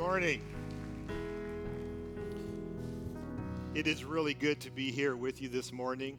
morning. 0.00 0.40
It 3.74 3.86
is 3.86 4.02
really 4.02 4.32
good 4.32 4.58
to 4.62 4.70
be 4.70 4.90
here 4.90 5.14
with 5.14 5.42
you 5.42 5.50
this 5.50 5.74
morning. 5.74 6.16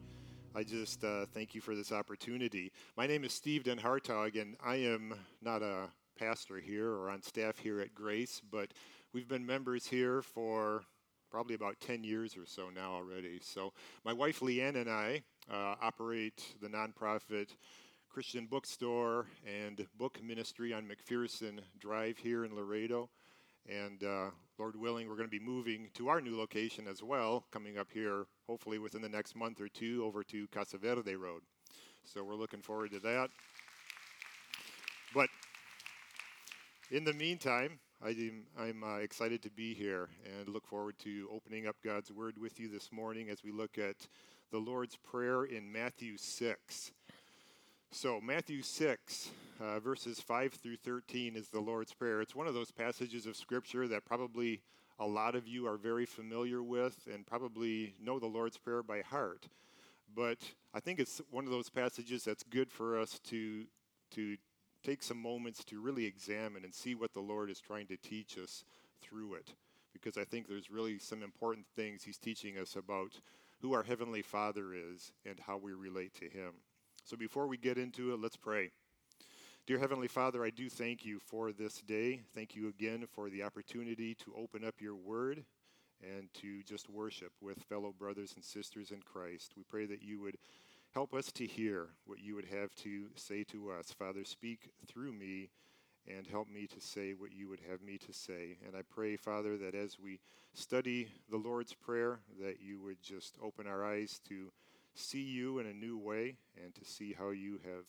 I 0.53 0.61
just 0.61 1.03
uh, 1.03 1.25
thank 1.33 1.55
you 1.55 1.61
for 1.61 1.73
this 1.75 1.91
opportunity. 1.91 2.71
My 2.95 3.07
name 3.07 3.23
is 3.23 3.33
Steve 3.33 3.63
Den 3.63 3.79
Hartog, 3.79 4.39
and 4.39 4.55
I 4.63 4.75
am 4.75 5.15
not 5.41 5.63
a 5.63 5.87
pastor 6.15 6.59
here 6.59 6.91
or 6.91 7.09
on 7.09 7.23
staff 7.23 7.57
here 7.57 7.81
at 7.81 7.95
Grace, 7.95 8.39
but 8.51 8.71
we've 9.13 9.27
been 9.27 9.43
members 9.43 9.87
here 9.87 10.21
for 10.21 10.83
probably 11.31 11.55
about 11.55 11.79
10 11.79 12.03
years 12.03 12.37
or 12.37 12.45
so 12.45 12.69
now 12.69 12.91
already. 12.91 13.39
So, 13.41 13.73
my 14.05 14.13
wife 14.13 14.41
Leanne 14.41 14.75
and 14.75 14.91
I 14.91 15.23
uh, 15.51 15.73
operate 15.81 16.53
the 16.61 16.67
nonprofit 16.67 17.55
Christian 18.09 18.45
bookstore 18.45 19.25
and 19.43 19.87
book 19.97 20.19
ministry 20.23 20.71
on 20.71 20.85
McPherson 20.87 21.61
Drive 21.79 22.19
here 22.19 22.45
in 22.45 22.55
Laredo. 22.55 23.09
And 23.69 24.03
uh, 24.03 24.31
Lord 24.57 24.75
willing, 24.75 25.07
we're 25.07 25.15
going 25.15 25.29
to 25.29 25.39
be 25.39 25.43
moving 25.43 25.89
to 25.93 26.09
our 26.09 26.21
new 26.21 26.37
location 26.37 26.87
as 26.87 27.03
well, 27.03 27.45
coming 27.51 27.77
up 27.77 27.87
here, 27.93 28.25
hopefully 28.47 28.79
within 28.79 29.01
the 29.01 29.09
next 29.09 29.35
month 29.35 29.61
or 29.61 29.67
two, 29.67 30.03
over 30.05 30.23
to 30.23 30.47
Casa 30.47 30.77
Verde 30.77 31.15
Road. 31.15 31.41
So 32.03 32.23
we're 32.23 32.35
looking 32.35 32.61
forward 32.61 32.91
to 32.91 32.99
that. 32.99 33.29
But 35.13 35.29
in 36.89 37.03
the 37.03 37.13
meantime, 37.13 37.79
I'm, 38.03 38.43
I'm 38.59 38.83
uh, 38.83 38.97
excited 38.97 39.43
to 39.43 39.51
be 39.51 39.73
here 39.73 40.09
and 40.25 40.49
look 40.49 40.65
forward 40.65 40.95
to 40.99 41.27
opening 41.31 41.67
up 41.67 41.75
God's 41.83 42.11
Word 42.11 42.35
with 42.37 42.59
you 42.59 42.67
this 42.67 42.91
morning 42.91 43.29
as 43.29 43.43
we 43.43 43.51
look 43.51 43.77
at 43.77 44.07
the 44.51 44.57
Lord's 44.57 44.97
Prayer 44.97 45.43
in 45.43 45.71
Matthew 45.71 46.17
6. 46.17 46.91
So, 47.93 48.21
Matthew 48.21 48.61
6, 48.61 49.31
uh, 49.59 49.79
verses 49.81 50.21
5 50.21 50.53
through 50.53 50.77
13 50.77 51.35
is 51.35 51.49
the 51.49 51.59
Lord's 51.59 51.93
Prayer. 51.93 52.21
It's 52.21 52.33
one 52.33 52.47
of 52.47 52.53
those 52.53 52.71
passages 52.71 53.25
of 53.25 53.35
Scripture 53.35 53.85
that 53.89 54.05
probably 54.05 54.61
a 54.97 55.05
lot 55.05 55.35
of 55.35 55.45
you 55.45 55.67
are 55.67 55.75
very 55.75 56.05
familiar 56.05 56.63
with 56.63 57.05
and 57.13 57.27
probably 57.27 57.93
know 58.01 58.17
the 58.17 58.27
Lord's 58.27 58.57
Prayer 58.57 58.81
by 58.81 59.01
heart. 59.01 59.49
But 60.15 60.37
I 60.73 60.79
think 60.79 60.99
it's 61.01 61.21
one 61.31 61.43
of 61.43 61.51
those 61.51 61.69
passages 61.69 62.23
that's 62.23 62.43
good 62.43 62.71
for 62.71 62.97
us 62.97 63.19
to, 63.25 63.65
to 64.11 64.37
take 64.85 65.03
some 65.03 65.21
moments 65.21 65.61
to 65.65 65.81
really 65.81 66.05
examine 66.05 66.63
and 66.63 66.73
see 66.73 66.95
what 66.95 67.13
the 67.13 67.19
Lord 67.19 67.49
is 67.49 67.59
trying 67.59 67.87
to 67.87 67.97
teach 67.97 68.37
us 68.37 68.63
through 69.01 69.33
it. 69.33 69.53
Because 69.91 70.17
I 70.17 70.23
think 70.23 70.47
there's 70.47 70.71
really 70.71 70.97
some 70.97 71.21
important 71.21 71.65
things 71.75 72.03
He's 72.05 72.17
teaching 72.17 72.57
us 72.57 72.77
about 72.77 73.19
who 73.59 73.73
our 73.73 73.83
Heavenly 73.83 74.21
Father 74.21 74.73
is 74.73 75.11
and 75.25 75.41
how 75.41 75.57
we 75.57 75.73
relate 75.73 76.13
to 76.15 76.29
Him. 76.29 76.53
So 77.03 77.17
before 77.17 77.47
we 77.47 77.57
get 77.57 77.77
into 77.77 78.13
it, 78.13 78.21
let's 78.21 78.37
pray. 78.37 78.71
Dear 79.67 79.79
Heavenly 79.79 80.07
Father, 80.07 80.43
I 80.43 80.49
do 80.49 80.69
thank 80.69 81.05
you 81.05 81.19
for 81.19 81.51
this 81.51 81.81
day. 81.81 82.21
Thank 82.33 82.55
you 82.55 82.67
again 82.67 83.05
for 83.11 83.29
the 83.29 83.43
opportunity 83.43 84.15
to 84.15 84.33
open 84.37 84.63
up 84.63 84.75
your 84.79 84.95
word 84.95 85.43
and 86.01 86.33
to 86.35 86.63
just 86.63 86.89
worship 86.89 87.31
with 87.41 87.61
fellow 87.63 87.93
brothers 87.97 88.33
and 88.35 88.43
sisters 88.43 88.91
in 88.91 89.01
Christ. 89.01 89.53
We 89.55 89.63
pray 89.63 89.85
that 89.87 90.01
you 90.01 90.19
would 90.21 90.37
help 90.93 91.13
us 91.13 91.31
to 91.33 91.45
hear 91.45 91.89
what 92.05 92.19
you 92.19 92.35
would 92.35 92.45
have 92.45 92.73
to 92.75 93.07
say 93.15 93.43
to 93.45 93.71
us. 93.71 93.91
Father, 93.91 94.23
speak 94.23 94.71
through 94.87 95.13
me 95.13 95.49
and 96.07 96.25
help 96.27 96.49
me 96.49 96.67
to 96.67 96.79
say 96.79 97.13
what 97.13 97.31
you 97.31 97.47
would 97.47 97.61
have 97.69 97.81
me 97.81 97.97
to 97.97 98.13
say. 98.13 98.57
And 98.65 98.75
I 98.75 98.81
pray, 98.89 99.15
Father, 99.15 99.57
that 99.57 99.75
as 99.75 99.99
we 99.99 100.19
study 100.53 101.07
the 101.29 101.37
Lord's 101.37 101.73
Prayer, 101.73 102.19
that 102.41 102.61
you 102.61 102.79
would 102.79 103.01
just 103.01 103.35
open 103.41 103.67
our 103.67 103.85
eyes 103.85 104.19
to 104.29 104.51
see 104.93 105.21
you 105.21 105.59
in 105.59 105.65
a 105.65 105.73
new 105.73 105.97
way 105.97 106.35
and 106.63 106.73
to 106.75 106.85
see 106.85 107.13
how 107.17 107.29
you 107.29 107.59
have 107.63 107.85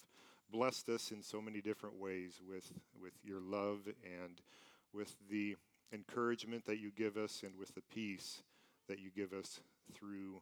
blessed 0.51 0.89
us 0.89 1.11
in 1.11 1.23
so 1.23 1.41
many 1.41 1.61
different 1.61 1.99
ways 1.99 2.41
with, 2.47 2.71
with 3.01 3.15
your 3.25 3.41
love 3.41 3.81
and 4.05 4.41
with 4.93 5.17
the 5.31 5.57
encouragement 5.93 6.65
that 6.67 6.79
you 6.79 6.91
give 6.91 7.17
us 7.17 7.43
and 7.45 7.57
with 7.59 7.75
the 7.75 7.83
peace 7.95 8.43
that 8.89 8.99
you 8.99 9.11
give 9.15 9.33
us 9.33 9.61
through 9.95 10.41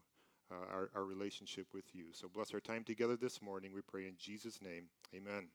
uh, 0.51 0.73
our, 0.73 0.91
our 0.95 1.05
relationship 1.05 1.67
with 1.73 1.95
you. 1.95 2.07
So 2.13 2.29
bless 2.33 2.53
our 2.53 2.61
time 2.61 2.85
together 2.85 3.17
this 3.17 3.41
morning. 3.41 3.73
We 3.73 3.83
pray 3.83 4.07
in 4.07 4.15
Jesus' 4.19 4.61
name. 4.61 4.87
Amen. 5.15 5.49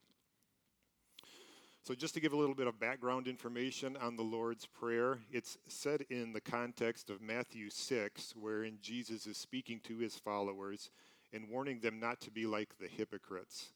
So, 1.85 1.94
just 1.94 2.16
to 2.16 2.19
give 2.19 2.34
a 2.34 2.35
little 2.35 2.56
bit 2.56 2.66
of 2.66 2.79
background 2.79 3.28
information 3.28 3.96
on 3.97 4.16
the 4.16 4.23
Lord's 4.23 4.66
Prayer, 4.66 5.19
it's 5.31 5.59
said 5.68 6.03
in 6.09 6.34
the 6.34 6.41
context 6.41 7.12
of 7.12 7.22
Matthew 7.22 7.69
6, 7.69 8.34
wherein 8.35 8.79
Jesus 8.81 9.28
is 9.28 9.38
speaking 9.38 9.79
to 9.81 10.00
his 10.00 10.18
followers 10.18 10.90
and 11.31 11.47
warning 11.47 11.81
them 11.81 12.00
not 12.00 12.19
to 12.22 12.31
be 12.31 12.47
like 12.47 12.79
the 12.79 12.88
hypocrites, 12.88 13.68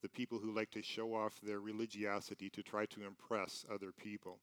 the 0.00 0.08
people 0.08 0.38
who 0.38 0.54
like 0.54 0.70
to 0.70 0.82
show 0.82 1.12
off 1.12 1.40
their 1.42 1.58
religiosity 1.58 2.48
to 2.50 2.62
try 2.62 2.86
to 2.86 3.04
impress 3.04 3.66
other 3.68 3.90
people. 3.90 4.38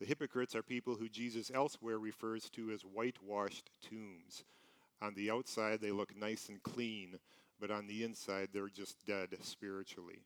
The 0.00 0.06
hypocrites 0.06 0.56
are 0.56 0.62
people 0.64 0.96
who 0.96 1.08
Jesus 1.08 1.52
elsewhere 1.54 2.00
refers 2.00 2.50
to 2.50 2.72
as 2.72 2.82
whitewashed 2.82 3.70
tombs. 3.88 4.42
On 5.00 5.14
the 5.14 5.30
outside, 5.30 5.80
they 5.80 5.92
look 5.92 6.16
nice 6.16 6.48
and 6.48 6.60
clean, 6.64 7.20
but 7.60 7.70
on 7.70 7.86
the 7.86 8.02
inside, 8.02 8.48
they're 8.52 8.68
just 8.68 9.06
dead 9.06 9.28
spiritually. 9.42 10.22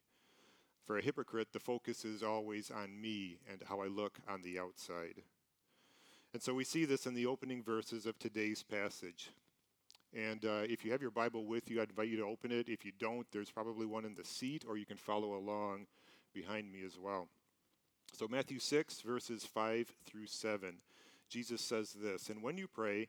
For 0.84 0.98
a 0.98 1.02
hypocrite, 1.02 1.52
the 1.52 1.60
focus 1.60 2.04
is 2.04 2.22
always 2.22 2.70
on 2.70 3.00
me 3.00 3.38
and 3.50 3.62
how 3.68 3.80
I 3.80 3.86
look 3.86 4.18
on 4.28 4.42
the 4.42 4.58
outside. 4.58 5.22
And 6.32 6.42
so 6.42 6.54
we 6.54 6.64
see 6.64 6.84
this 6.84 7.06
in 7.06 7.14
the 7.14 7.26
opening 7.26 7.62
verses 7.62 8.06
of 8.06 8.18
today's 8.18 8.62
passage. 8.62 9.30
And 10.14 10.44
uh, 10.44 10.62
if 10.64 10.84
you 10.84 10.92
have 10.92 11.00
your 11.00 11.10
Bible 11.10 11.44
with 11.46 11.70
you, 11.70 11.80
I'd 11.80 11.90
invite 11.90 12.08
you 12.08 12.16
to 12.18 12.24
open 12.24 12.50
it. 12.50 12.68
If 12.68 12.84
you 12.84 12.92
don't, 12.98 13.26
there's 13.32 13.50
probably 13.50 13.86
one 13.86 14.04
in 14.04 14.14
the 14.14 14.24
seat, 14.24 14.64
or 14.68 14.76
you 14.76 14.84
can 14.84 14.96
follow 14.96 15.34
along 15.34 15.86
behind 16.34 16.70
me 16.70 16.82
as 16.84 16.98
well. 16.98 17.28
So, 18.12 18.28
Matthew 18.28 18.58
6, 18.58 19.00
verses 19.00 19.44
5 19.44 19.90
through 20.04 20.26
7, 20.26 20.74
Jesus 21.30 21.62
says 21.62 21.92
this 21.92 22.28
And 22.28 22.42
when 22.42 22.58
you 22.58 22.68
pray, 22.68 23.08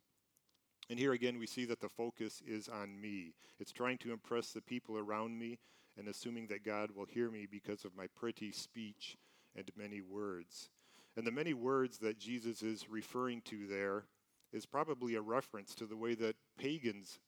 And 0.91 0.99
here 0.99 1.13
again, 1.13 1.39
we 1.39 1.47
see 1.47 1.63
that 1.65 1.79
the 1.79 1.87
focus 1.87 2.43
is 2.45 2.67
on 2.67 2.99
me. 2.99 3.33
It's 3.61 3.71
trying 3.71 3.97
to 3.99 4.11
impress 4.11 4.51
the 4.51 4.59
people 4.59 4.97
around 4.97 5.39
me 5.39 5.57
and 5.97 6.09
assuming 6.09 6.47
that 6.47 6.65
God 6.65 6.89
will 6.93 7.05
hear 7.05 7.31
me 7.31 7.47
because 7.49 7.85
of 7.85 7.95
my 7.95 8.07
pretty 8.13 8.51
speech 8.51 9.15
and 9.55 9.71
many 9.77 10.01
words. 10.01 10.69
And 11.15 11.25
the 11.25 11.31
many 11.31 11.53
words 11.53 11.99
that 11.99 12.19
Jesus 12.19 12.61
is 12.61 12.89
referring 12.89 13.41
to 13.43 13.67
there 13.67 14.03
is 14.51 14.65
probably 14.65 15.15
a 15.15 15.21
reference 15.21 15.73
to 15.75 15.85
the 15.85 15.95
way 15.95 16.13
that 16.15 16.35
pagans 16.59 17.21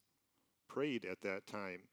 prayed 0.68 1.06
at 1.06 1.22
that 1.22 1.46
time. 1.46 1.84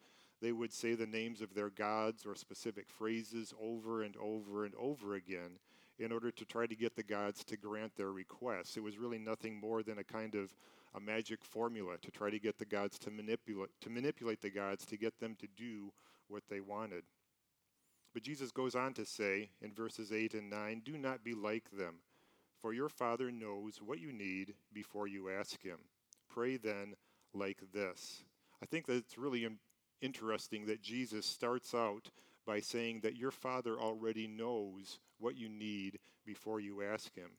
They 0.42 0.52
would 0.52 0.74
say 0.74 0.94
the 0.94 1.08
names 1.08 1.40
of 1.40 1.54
their 1.54 1.70
gods 1.70 2.26
or 2.26 2.36
specific 2.36 2.90
phrases 2.90 3.54
over 3.62 4.04
and 4.04 4.18
over 4.18 4.66
and 4.66 4.76
over 4.76 5.16
again 5.16 5.52
in 6.00 6.12
order 6.12 6.31
to 6.31 6.44
try 6.44 6.66
to 6.66 6.76
get 6.76 6.98
the 6.98 7.04
gods 7.04 7.46
to 7.46 7.56
grant 7.56 7.96
their 7.96 8.12
requests. 8.12 8.76
It 8.76 8.84
was 8.84 8.98
really 8.98 9.20
nothing 9.20 9.58
more 9.58 9.84
than 9.84 10.00
a 10.00 10.04
kind 10.04 10.36
of 10.36 10.54
a 10.96 11.00
magic 11.00 11.44
formula 11.44 11.97
to 12.02 12.12
try 12.12 12.29
to 12.29 12.40
get 12.40 12.57
the 12.57 12.66
gods 12.66 13.00
to 13.00 13.12
manipulate 13.12 13.69
to 13.81 13.90
manipulate 13.90 14.41
the 14.41 14.50
gods 14.50 14.85
to 14.85 14.97
get 14.97 15.19
them 15.19 15.35
to 15.40 15.47
do 15.56 15.91
what 16.28 16.44
they 16.50 16.59
wanted. 16.59 17.03
But 18.13 18.24
Jesus 18.24 18.52
goes 18.52 18.75
on 18.75 18.94
to 18.96 19.06
say 19.06 19.50
in 19.62 19.74
verses 19.74 20.12
8 20.12 20.34
and 20.34 20.50
9, 20.50 20.81
do 20.84 20.97
not 20.97 21.24
be 21.24 21.34
like 21.34 21.72
them, 21.72 21.96
for 22.62 22.74
your 22.74 22.90
Father 22.90 23.31
knows 23.31 23.80
what 23.81 24.01
you 24.01 24.12
need 24.12 24.53
before 24.74 25.07
you 25.07 25.30
ask 25.30 25.63
him. 25.63 25.77
Pray 26.30 26.57
then 26.57 26.95
like 27.33 27.60
this. 27.74 28.24
I 28.62 28.66
think 28.66 28.86
that 28.88 28.98
it's 28.98 29.18
really 29.18 29.48
interesting 30.01 30.66
that 30.66 30.81
Jesus 30.81 31.25
starts 31.25 31.74
out 31.74 32.10
by 32.45 32.60
saying 32.60 33.01
that 33.01 33.16
your 33.16 33.31
Father 33.31 33.80
already 33.80 34.27
knows 34.27 35.00
what 35.19 35.38
you 35.38 35.48
need 35.48 36.00
before 36.25 36.60
you 36.60 36.81
ask 36.81 37.16
Him. 37.16 37.31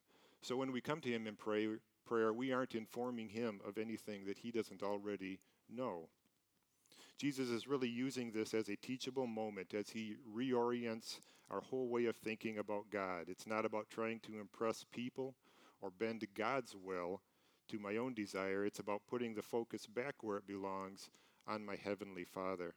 So 0.42 0.56
when 0.56 0.72
we 0.72 0.80
come 0.80 1.00
to 1.00 1.10
Him 1.10 1.26
in 1.26 1.36
pray, 1.36 1.68
prayer, 2.04 2.32
we 2.32 2.52
aren't 2.52 2.74
informing 2.74 3.28
Him 3.28 3.60
of 3.66 3.78
anything 3.78 4.24
that 4.26 4.38
He 4.38 4.50
doesn't 4.50 4.82
already 4.82 5.40
know. 5.68 6.08
Jesus 7.22 7.50
is 7.50 7.68
really 7.68 7.88
using 7.88 8.32
this 8.32 8.52
as 8.52 8.68
a 8.68 8.76
teachable 8.76 9.28
moment 9.28 9.74
as 9.74 9.90
he 9.90 10.16
reorients 10.34 11.20
our 11.50 11.60
whole 11.60 11.88
way 11.88 12.06
of 12.06 12.16
thinking 12.16 12.58
about 12.58 12.90
God. 12.90 13.26
It's 13.28 13.46
not 13.46 13.64
about 13.64 13.90
trying 13.90 14.18
to 14.20 14.40
impress 14.40 14.84
people 14.92 15.36
or 15.80 15.90
bend 15.90 16.26
God's 16.34 16.74
will 16.74 17.20
to 17.68 17.78
my 17.78 17.96
own 17.96 18.14
desire. 18.14 18.64
It's 18.64 18.80
about 18.80 19.02
putting 19.08 19.34
the 19.34 19.42
focus 19.42 19.86
back 19.86 20.16
where 20.22 20.38
it 20.38 20.48
belongs 20.48 21.10
on 21.46 21.64
my 21.64 21.76
Heavenly 21.76 22.24
Father. 22.24 22.74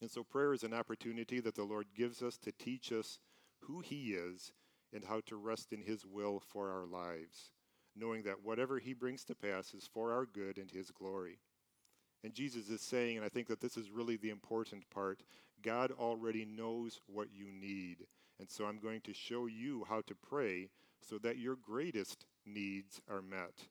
And 0.00 0.10
so 0.10 0.22
prayer 0.22 0.54
is 0.54 0.62
an 0.62 0.72
opportunity 0.72 1.40
that 1.40 1.54
the 1.54 1.64
Lord 1.64 1.86
gives 1.94 2.22
us 2.22 2.38
to 2.38 2.52
teach 2.52 2.92
us 2.92 3.18
who 3.60 3.80
He 3.80 4.12
is 4.12 4.52
and 4.92 5.04
how 5.04 5.20
to 5.26 5.36
rest 5.36 5.72
in 5.72 5.82
His 5.82 6.06
will 6.06 6.40
for 6.40 6.70
our 6.70 6.86
lives. 6.86 7.50
Knowing 7.98 8.22
that 8.22 8.44
whatever 8.44 8.78
he 8.78 8.92
brings 8.92 9.24
to 9.24 9.34
pass 9.34 9.74
is 9.74 9.88
for 9.92 10.12
our 10.12 10.26
good 10.26 10.58
and 10.58 10.70
his 10.70 10.90
glory. 10.90 11.38
And 12.24 12.34
Jesus 12.34 12.68
is 12.68 12.80
saying, 12.80 13.16
and 13.16 13.24
I 13.24 13.28
think 13.28 13.46
that 13.48 13.60
this 13.60 13.76
is 13.76 13.90
really 13.90 14.16
the 14.16 14.30
important 14.30 14.88
part 14.90 15.22
God 15.62 15.92
already 15.92 16.44
knows 16.44 17.00
what 17.06 17.28
you 17.32 17.46
need. 17.50 18.06
And 18.38 18.48
so 18.48 18.64
I'm 18.66 18.78
going 18.78 19.00
to 19.02 19.12
show 19.12 19.46
you 19.46 19.84
how 19.88 20.02
to 20.02 20.14
pray 20.14 20.68
so 21.00 21.18
that 21.18 21.38
your 21.38 21.56
greatest 21.56 22.26
needs 22.46 23.00
are 23.10 23.22
met. 23.22 23.66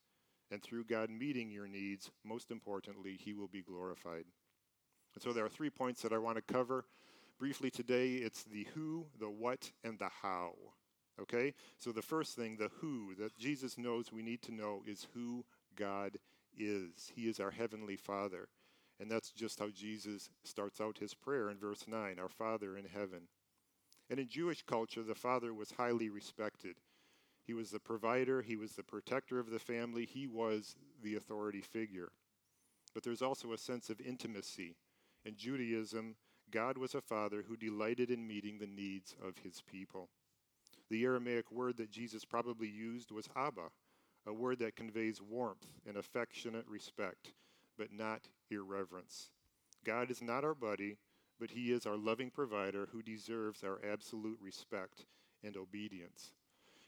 And 0.51 0.61
through 0.61 0.85
God 0.85 1.09
meeting 1.09 1.51
your 1.51 1.67
needs, 1.67 2.11
most 2.25 2.51
importantly, 2.51 3.17
he 3.19 3.33
will 3.33 3.47
be 3.47 3.61
glorified. 3.61 4.25
And 5.13 5.23
so 5.23 5.33
there 5.33 5.45
are 5.45 5.49
three 5.49 5.69
points 5.69 6.01
that 6.01 6.13
I 6.13 6.17
want 6.17 6.37
to 6.37 6.53
cover 6.53 6.85
briefly 7.39 7.69
today. 7.69 8.13
It's 8.15 8.43
the 8.43 8.67
who, 8.73 9.07
the 9.19 9.29
what, 9.29 9.71
and 9.83 9.99
the 9.99 10.09
how. 10.21 10.53
Okay? 11.21 11.53
So 11.77 11.91
the 11.91 12.01
first 12.01 12.35
thing, 12.35 12.57
the 12.57 12.71
who, 12.79 13.15
that 13.15 13.37
Jesus 13.37 13.77
knows 13.77 14.11
we 14.11 14.21
need 14.21 14.41
to 14.43 14.53
know 14.53 14.81
is 14.85 15.07
who 15.13 15.45
God 15.75 16.17
is. 16.57 17.11
He 17.15 17.27
is 17.27 17.39
our 17.39 17.51
heavenly 17.51 17.95
Father. 17.95 18.47
And 18.99 19.11
that's 19.11 19.31
just 19.31 19.59
how 19.59 19.69
Jesus 19.69 20.29
starts 20.43 20.81
out 20.81 20.97
his 20.97 21.13
prayer 21.13 21.49
in 21.49 21.57
verse 21.57 21.85
9 21.87 22.17
Our 22.19 22.29
Father 22.29 22.77
in 22.77 22.85
heaven. 22.85 23.27
And 24.09 24.19
in 24.19 24.27
Jewish 24.27 24.63
culture, 24.63 25.03
the 25.03 25.15
Father 25.15 25.53
was 25.53 25.71
highly 25.71 26.09
respected. 26.09 26.77
He 27.45 27.53
was 27.53 27.71
the 27.71 27.79
provider, 27.79 28.41
he 28.41 28.55
was 28.55 28.73
the 28.73 28.83
protector 28.83 29.39
of 29.39 29.49
the 29.49 29.59
family, 29.59 30.05
he 30.05 30.27
was 30.27 30.75
the 31.01 31.15
authority 31.15 31.61
figure. 31.61 32.09
But 32.93 33.03
there's 33.03 33.21
also 33.21 33.53
a 33.53 33.57
sense 33.57 33.89
of 33.89 34.01
intimacy. 34.01 34.75
In 35.23 35.35
Judaism, 35.35 36.15
God 36.51 36.77
was 36.77 36.95
a 36.95 37.01
father 37.01 37.43
who 37.47 37.55
delighted 37.55 38.09
in 38.09 38.27
meeting 38.27 38.57
the 38.57 38.67
needs 38.67 39.15
of 39.25 39.37
his 39.43 39.61
people. 39.61 40.09
The 40.89 41.03
Aramaic 41.03 41.51
word 41.51 41.77
that 41.77 41.91
Jesus 41.91 42.23
probably 42.23 42.67
used 42.67 43.11
was 43.11 43.27
Abba, 43.35 43.69
a 44.25 44.33
word 44.33 44.59
that 44.59 44.75
conveys 44.75 45.21
warmth 45.21 45.67
and 45.87 45.97
affectionate 45.97 46.67
respect, 46.67 47.33
but 47.77 47.91
not 47.91 48.27
irreverence. 48.49 49.29
God 49.85 50.09
is 50.11 50.21
not 50.21 50.43
our 50.43 50.55
buddy, 50.55 50.97
but 51.39 51.51
he 51.51 51.71
is 51.71 51.85
our 51.85 51.97
loving 51.97 52.29
provider 52.29 52.87
who 52.91 53.01
deserves 53.01 53.63
our 53.63 53.79
absolute 53.89 54.39
respect 54.41 55.05
and 55.43 55.55
obedience. 55.55 56.31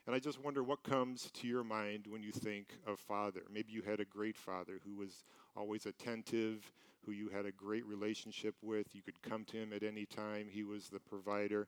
And 0.07 0.15
I 0.15 0.19
just 0.19 0.43
wonder 0.43 0.63
what 0.63 0.81
comes 0.83 1.29
to 1.33 1.47
your 1.47 1.63
mind 1.63 2.07
when 2.07 2.23
you 2.23 2.31
think 2.31 2.73
of 2.87 2.99
father. 2.99 3.41
Maybe 3.53 3.71
you 3.71 3.83
had 3.83 3.99
a 3.99 4.05
great 4.05 4.37
father 4.37 4.79
who 4.83 4.95
was 4.95 5.23
always 5.55 5.85
attentive, 5.85 6.71
who 7.05 7.11
you 7.11 7.29
had 7.29 7.45
a 7.45 7.51
great 7.51 7.85
relationship 7.85 8.55
with. 8.61 8.87
You 8.95 9.03
could 9.03 9.21
come 9.21 9.45
to 9.45 9.57
him 9.57 9.71
at 9.71 9.83
any 9.83 10.05
time, 10.05 10.47
he 10.49 10.63
was 10.63 10.89
the 10.89 10.99
provider. 10.99 11.67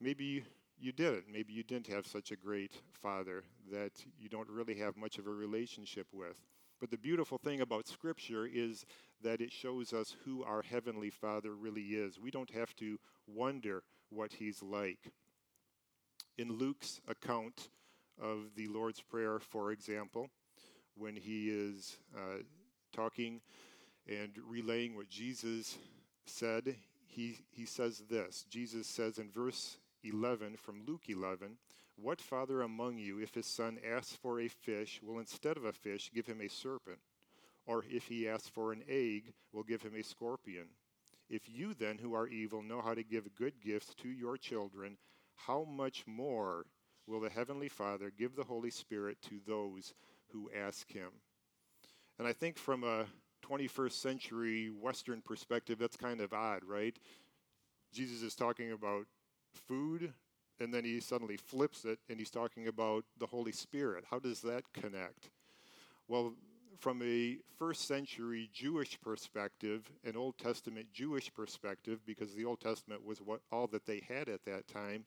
Maybe 0.00 0.44
you 0.78 0.92
didn't. 0.92 1.24
Maybe 1.32 1.52
you 1.52 1.62
didn't 1.62 1.88
have 1.88 2.06
such 2.06 2.30
a 2.30 2.36
great 2.36 2.72
father 2.92 3.44
that 3.72 3.92
you 4.18 4.28
don't 4.28 4.48
really 4.48 4.74
have 4.76 4.96
much 4.96 5.18
of 5.18 5.26
a 5.26 5.30
relationship 5.30 6.06
with. 6.12 6.36
But 6.80 6.90
the 6.90 6.98
beautiful 6.98 7.38
thing 7.38 7.62
about 7.62 7.88
Scripture 7.88 8.46
is 8.46 8.84
that 9.22 9.40
it 9.40 9.50
shows 9.52 9.92
us 9.92 10.14
who 10.24 10.44
our 10.44 10.62
Heavenly 10.62 11.10
Father 11.10 11.54
really 11.54 11.82
is. 11.82 12.20
We 12.20 12.30
don't 12.30 12.50
have 12.50 12.76
to 12.76 12.98
wonder 13.26 13.82
what 14.10 14.34
He's 14.34 14.62
like. 14.62 15.12
In 16.36 16.52
Luke's 16.52 17.00
account 17.08 17.70
of 18.20 18.54
the 18.54 18.68
Lord's 18.68 19.00
Prayer, 19.00 19.38
for 19.38 19.72
example, 19.72 20.28
when 20.96 21.16
he 21.16 21.50
is 21.50 21.98
uh, 22.16 22.42
talking 22.92 23.40
and 24.08 24.32
relaying 24.48 24.96
what 24.96 25.08
Jesus 25.08 25.78
said, 26.24 26.76
he, 27.06 27.38
he 27.50 27.66
says 27.66 28.02
this. 28.08 28.44
Jesus 28.48 28.86
says 28.86 29.18
in 29.18 29.30
verse 29.30 29.78
11 30.04 30.56
from 30.56 30.84
Luke 30.86 31.08
11 31.08 31.58
What 31.96 32.20
father 32.20 32.62
among 32.62 32.98
you, 32.98 33.18
if 33.18 33.34
his 33.34 33.46
son 33.46 33.78
asks 33.84 34.14
for 34.14 34.40
a 34.40 34.48
fish, 34.48 35.00
will 35.02 35.18
instead 35.18 35.56
of 35.56 35.64
a 35.64 35.72
fish 35.72 36.10
give 36.14 36.26
him 36.26 36.40
a 36.40 36.48
serpent? 36.48 36.98
Or 37.66 37.84
if 37.90 38.06
he 38.06 38.28
asks 38.28 38.48
for 38.48 38.72
an 38.72 38.84
egg, 38.88 39.32
will 39.52 39.64
give 39.64 39.82
him 39.82 39.94
a 39.94 40.02
scorpion? 40.02 40.66
If 41.28 41.48
you 41.48 41.74
then, 41.74 41.98
who 41.98 42.14
are 42.14 42.28
evil, 42.28 42.62
know 42.62 42.80
how 42.80 42.94
to 42.94 43.02
give 43.02 43.34
good 43.34 43.60
gifts 43.60 43.94
to 44.02 44.08
your 44.08 44.36
children, 44.36 44.96
how 45.34 45.64
much 45.64 46.04
more 46.06 46.66
will 47.06 47.20
the 47.20 47.30
Heavenly 47.30 47.68
Father 47.68 48.12
give 48.16 48.36
the 48.36 48.44
Holy 48.44 48.70
Spirit 48.70 49.18
to 49.22 49.40
those 49.46 49.94
who 50.28 50.50
ask 50.56 50.90
him? 50.92 51.10
And 52.18 52.26
I 52.26 52.32
think 52.32 52.56
from 52.56 52.84
a 52.84 53.06
21st 53.44 53.92
century 53.92 54.68
Western 54.68 55.20
perspective, 55.20 55.78
that's 55.78 55.96
kind 55.96 56.20
of 56.20 56.32
odd, 56.32 56.64
right? 56.64 56.96
Jesus 57.92 58.22
is 58.22 58.34
talking 58.34 58.72
about 58.72 59.06
food, 59.56 60.12
and 60.60 60.72
then 60.72 60.84
he 60.84 61.00
suddenly 61.00 61.36
flips 61.36 61.84
it 61.84 61.98
and 62.08 62.18
he's 62.18 62.30
talking 62.30 62.68
about 62.68 63.04
the 63.18 63.26
Holy 63.26 63.52
Spirit. 63.52 64.04
How 64.10 64.18
does 64.18 64.40
that 64.42 64.62
connect? 64.72 65.30
Well, 66.08 66.34
from 66.78 67.02
a 67.02 67.38
first 67.58 67.86
century 67.86 68.50
Jewish 68.52 69.00
perspective, 69.00 69.90
an 70.04 70.16
Old 70.16 70.38
Testament 70.38 70.86
Jewish 70.92 71.32
perspective, 71.32 72.00
because 72.06 72.34
the 72.34 72.44
Old 72.44 72.60
Testament 72.60 73.04
was 73.04 73.18
what 73.20 73.40
all 73.50 73.66
that 73.68 73.86
they 73.86 74.02
had 74.08 74.28
at 74.28 74.44
that 74.44 74.68
time, 74.68 75.04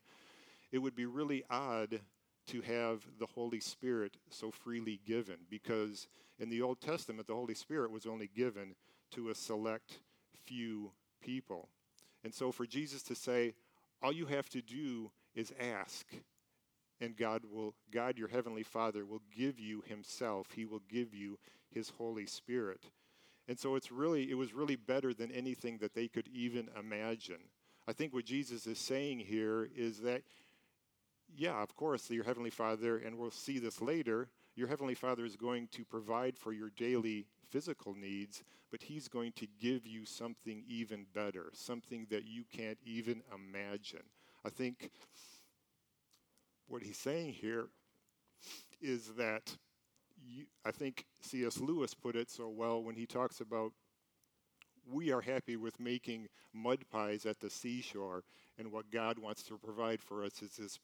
it 0.71 0.79
would 0.79 0.95
be 0.95 1.05
really 1.05 1.43
odd 1.49 2.01
to 2.47 2.61
have 2.61 3.03
the 3.19 3.27
Holy 3.27 3.59
Spirit 3.59 4.17
so 4.29 4.49
freely 4.49 4.99
given 5.05 5.37
because 5.49 6.07
in 6.39 6.49
the 6.49 6.61
Old 6.61 6.81
Testament 6.81 7.27
the 7.27 7.35
Holy 7.35 7.53
Spirit 7.53 7.91
was 7.91 8.05
only 8.05 8.29
given 8.35 8.75
to 9.11 9.29
a 9.29 9.35
select 9.35 9.99
few 10.45 10.91
people. 11.21 11.69
And 12.23 12.33
so 12.33 12.51
for 12.51 12.65
Jesus 12.65 13.03
to 13.03 13.15
say, 13.15 13.53
all 14.01 14.11
you 14.11 14.25
have 14.25 14.49
to 14.49 14.61
do 14.61 15.11
is 15.35 15.53
ask. 15.59 16.05
And 17.01 17.15
God 17.15 17.43
will, 17.49 17.75
God, 17.91 18.17
your 18.17 18.27
heavenly 18.27 18.63
Father, 18.63 19.05
will 19.05 19.21
give 19.35 19.59
you 19.59 19.83
Himself. 19.87 20.47
He 20.55 20.65
will 20.65 20.81
give 20.89 21.13
you 21.13 21.37
His 21.69 21.89
Holy 21.97 22.25
Spirit. 22.25 22.83
And 23.47 23.57
so 23.57 23.75
it's 23.75 23.91
really, 23.91 24.29
it 24.29 24.35
was 24.35 24.53
really 24.53 24.75
better 24.75 25.13
than 25.13 25.31
anything 25.31 25.77
that 25.79 25.93
they 25.93 26.07
could 26.07 26.27
even 26.27 26.69
imagine. 26.77 27.39
I 27.87 27.93
think 27.93 28.13
what 28.13 28.25
Jesus 28.25 28.67
is 28.67 28.77
saying 28.77 29.19
here 29.19 29.69
is 29.75 29.99
that, 30.01 30.21
yeah, 31.35 31.61
of 31.61 31.75
course, 31.75 32.11
your 32.11 32.25
Heavenly 32.25 32.49
Father, 32.49 32.97
and 32.97 33.17
we'll 33.17 33.31
see 33.31 33.59
this 33.59 33.81
later, 33.81 34.27
your 34.59 34.67
Heavenly 34.67 34.93
Father 34.93 35.23
is 35.23 35.37
going 35.37 35.69
to 35.71 35.85
provide 35.85 36.37
for 36.37 36.51
your 36.51 36.69
daily 36.75 37.25
physical 37.49 37.95
needs, 37.95 38.43
but 38.69 38.83
He's 38.83 39.07
going 39.07 39.31
to 39.37 39.47
give 39.59 39.87
you 39.87 40.05
something 40.05 40.63
even 40.67 41.05
better, 41.15 41.49
something 41.53 42.05
that 42.09 42.25
you 42.27 42.43
can't 42.51 42.77
even 42.85 43.23
imagine. 43.33 44.03
I 44.45 44.49
think 44.49 44.91
what 46.67 46.83
He's 46.83 46.97
saying 46.97 47.33
here 47.33 47.67
is 48.81 49.13
that 49.17 49.55
you, 50.21 50.45
I 50.65 50.71
think 50.71 51.05
C.S. 51.21 51.59
Lewis 51.59 51.93
put 51.93 52.17
it 52.17 52.29
so 52.29 52.49
well 52.49 52.83
when 52.83 52.95
he 52.95 53.05
talks 53.05 53.39
about 53.39 53.71
we 54.91 55.11
are 55.11 55.21
happy 55.21 55.55
with 55.55 55.79
making 55.79 56.27
mud 56.53 56.79
pies 56.91 57.25
at 57.25 57.39
the 57.39 57.49
seashore, 57.49 58.23
and 58.57 58.71
what 58.71 58.91
God 58.91 59.19
wants 59.19 59.43
to 59.43 59.57
provide 59.57 60.01
for 60.01 60.23
us 60.23 60.41
is 60.41 60.57
this 60.57 60.79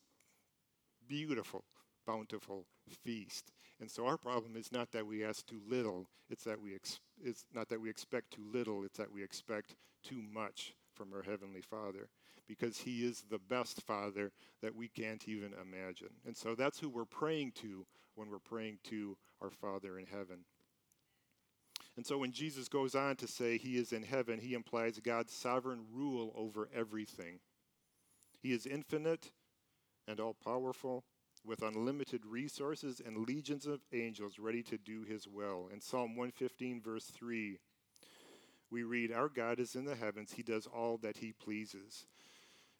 beautiful, 1.07 1.65
bountiful 2.05 2.65
feast. 3.03 3.51
And 3.79 3.91
so 3.91 4.05
our 4.05 4.17
problem 4.17 4.55
is 4.55 4.71
not 4.71 4.91
that 4.91 5.05
we 5.05 5.23
ask 5.23 5.45
too 5.45 5.61
little, 5.67 6.07
it's 6.29 6.45
that 6.45 6.61
we 6.61 6.75
ex- 6.75 6.99
it's 7.23 7.45
not 7.53 7.69
that 7.69 7.81
we 7.81 7.89
expect 7.89 8.31
too 8.31 8.45
little, 8.51 8.83
it's 8.83 8.97
that 8.97 9.11
we 9.11 9.23
expect 9.23 9.75
too 10.03 10.21
much 10.21 10.73
from 10.93 11.13
our 11.13 11.23
heavenly 11.23 11.61
Father 11.61 12.09
because 12.47 12.77
he 12.77 13.05
is 13.05 13.25
the 13.29 13.39
best 13.39 13.81
father 13.81 14.31
that 14.61 14.75
we 14.75 14.87
can't 14.87 15.27
even 15.27 15.51
imagine. 15.53 16.13
And 16.25 16.37
so 16.37 16.55
that's 16.55 16.79
who 16.79 16.89
we're 16.89 17.05
praying 17.05 17.53
to 17.61 17.85
when 18.15 18.29
we're 18.29 18.39
praying 18.39 18.79
to 18.85 19.17
our 19.41 19.49
Father 19.49 19.97
in 19.99 20.05
heaven. 20.05 20.45
And 21.97 22.05
so 22.05 22.17
when 22.17 22.31
Jesus 22.31 22.67
goes 22.67 22.93
on 22.93 23.15
to 23.17 23.27
say 23.27 23.57
he 23.57 23.77
is 23.77 23.93
in 23.93 24.03
heaven, 24.03 24.39
he 24.39 24.53
implies 24.53 24.99
God's 24.99 25.33
sovereign 25.33 25.85
rule 25.93 26.33
over 26.35 26.69
everything. 26.73 27.39
He 28.41 28.51
is 28.51 28.65
infinite 28.65 29.31
and 30.07 30.19
all 30.19 30.35
powerful 30.35 31.03
with 31.45 31.61
unlimited 31.61 32.25
resources 32.25 33.01
and 33.05 33.27
legions 33.27 33.65
of 33.65 33.81
angels 33.93 34.39
ready 34.39 34.63
to 34.63 34.77
do 34.77 35.03
his 35.03 35.27
will. 35.27 35.69
In 35.71 35.81
Psalm 35.81 36.15
115, 36.15 36.81
verse 36.81 37.05
3, 37.05 37.59
we 38.71 38.83
read, 38.83 39.11
Our 39.11 39.29
God 39.29 39.59
is 39.59 39.75
in 39.75 39.85
the 39.85 39.95
heavens, 39.95 40.33
he 40.33 40.43
does 40.43 40.67
all 40.67 40.97
that 40.97 41.17
he 41.17 41.31
pleases. 41.31 42.05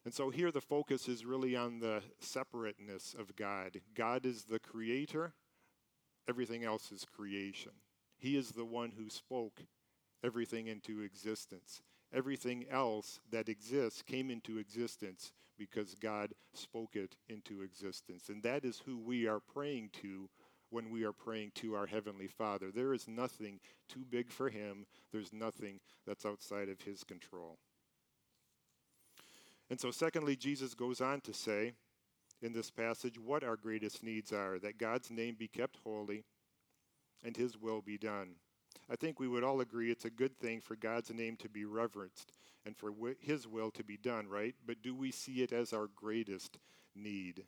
And 0.04 0.14
so 0.14 0.30
here 0.30 0.52
the 0.52 0.60
focus 0.60 1.08
is 1.08 1.24
really 1.24 1.56
on 1.56 1.80
the 1.80 2.02
separateness 2.20 3.14
of 3.18 3.34
God. 3.34 3.80
God 3.94 4.24
is 4.24 4.44
the 4.44 4.60
creator, 4.60 5.32
everything 6.28 6.64
else 6.64 6.92
is 6.92 7.04
creation. 7.04 7.72
He 8.18 8.36
is 8.36 8.50
the 8.50 8.64
one 8.64 8.92
who 8.96 9.10
spoke 9.10 9.62
everything 10.22 10.66
into 10.66 11.00
existence. 11.00 11.82
Everything 12.12 12.64
else 12.70 13.20
that 13.30 13.48
exists 13.48 14.02
came 14.02 14.30
into 14.30 14.58
existence 14.58 15.32
because 15.58 15.94
God 15.94 16.32
spoke 16.54 16.96
it 16.96 17.16
into 17.28 17.62
existence. 17.62 18.28
And 18.28 18.42
that 18.42 18.64
is 18.64 18.82
who 18.84 18.98
we 18.98 19.26
are 19.26 19.40
praying 19.40 19.90
to 20.02 20.28
when 20.70 20.90
we 20.90 21.04
are 21.04 21.12
praying 21.12 21.52
to 21.56 21.74
our 21.74 21.86
Heavenly 21.86 22.26
Father. 22.26 22.70
There 22.70 22.92
is 22.92 23.08
nothing 23.08 23.60
too 23.88 24.04
big 24.08 24.30
for 24.30 24.48
Him, 24.48 24.86
there's 25.12 25.32
nothing 25.32 25.80
that's 26.06 26.26
outside 26.26 26.68
of 26.68 26.80
His 26.82 27.04
control. 27.04 27.58
And 29.70 29.80
so, 29.80 29.90
secondly, 29.90 30.36
Jesus 30.36 30.74
goes 30.74 31.00
on 31.00 31.20
to 31.22 31.32
say 31.32 31.72
in 32.42 32.52
this 32.52 32.70
passage 32.70 33.18
what 33.18 33.42
our 33.42 33.56
greatest 33.56 34.02
needs 34.02 34.32
are 34.32 34.58
that 34.58 34.78
God's 34.78 35.10
name 35.10 35.36
be 35.38 35.48
kept 35.48 35.78
holy 35.82 36.24
and 37.24 37.36
his 37.36 37.58
will 37.58 37.80
be 37.80 37.98
done. 37.98 38.36
I 38.90 38.96
think 38.96 39.18
we 39.18 39.28
would 39.28 39.44
all 39.44 39.60
agree 39.60 39.90
it's 39.90 40.04
a 40.04 40.10
good 40.10 40.38
thing 40.38 40.60
for 40.60 40.76
God's 40.76 41.12
name 41.12 41.36
to 41.36 41.48
be 41.48 41.64
reverenced 41.64 42.32
and 42.64 42.76
for 42.76 42.92
his 43.20 43.46
will 43.46 43.70
to 43.72 43.84
be 43.84 43.96
done, 43.96 44.28
right? 44.28 44.54
But 44.66 44.82
do 44.82 44.94
we 44.94 45.10
see 45.10 45.42
it 45.42 45.52
as 45.52 45.72
our 45.72 45.88
greatest 45.94 46.58
need? 46.94 47.44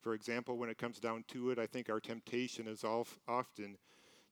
For 0.00 0.14
example, 0.14 0.56
when 0.56 0.70
it 0.70 0.78
comes 0.78 0.98
down 0.98 1.24
to 1.28 1.50
it, 1.50 1.58
I 1.58 1.66
think 1.66 1.88
our 1.88 2.00
temptation 2.00 2.66
is 2.66 2.84
often 2.84 3.76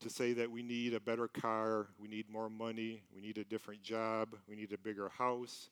to 0.01 0.11
say 0.11 0.33
that 0.33 0.51
we 0.51 0.63
need 0.63 0.95
a 0.95 1.01
better 1.01 1.29
car, 1.29 1.89
we 1.99 2.09
need 2.09 2.31
more 2.31 2.49
money, 2.49 3.03
we 3.15 3.21
need 3.21 3.39
a 3.39 3.45
different 3.45 3.83
job, 3.83 4.35
we 4.49 4.57
need 4.57 4.73
a 4.73 4.79
bigger 4.79 5.11
house. 5.11 5.71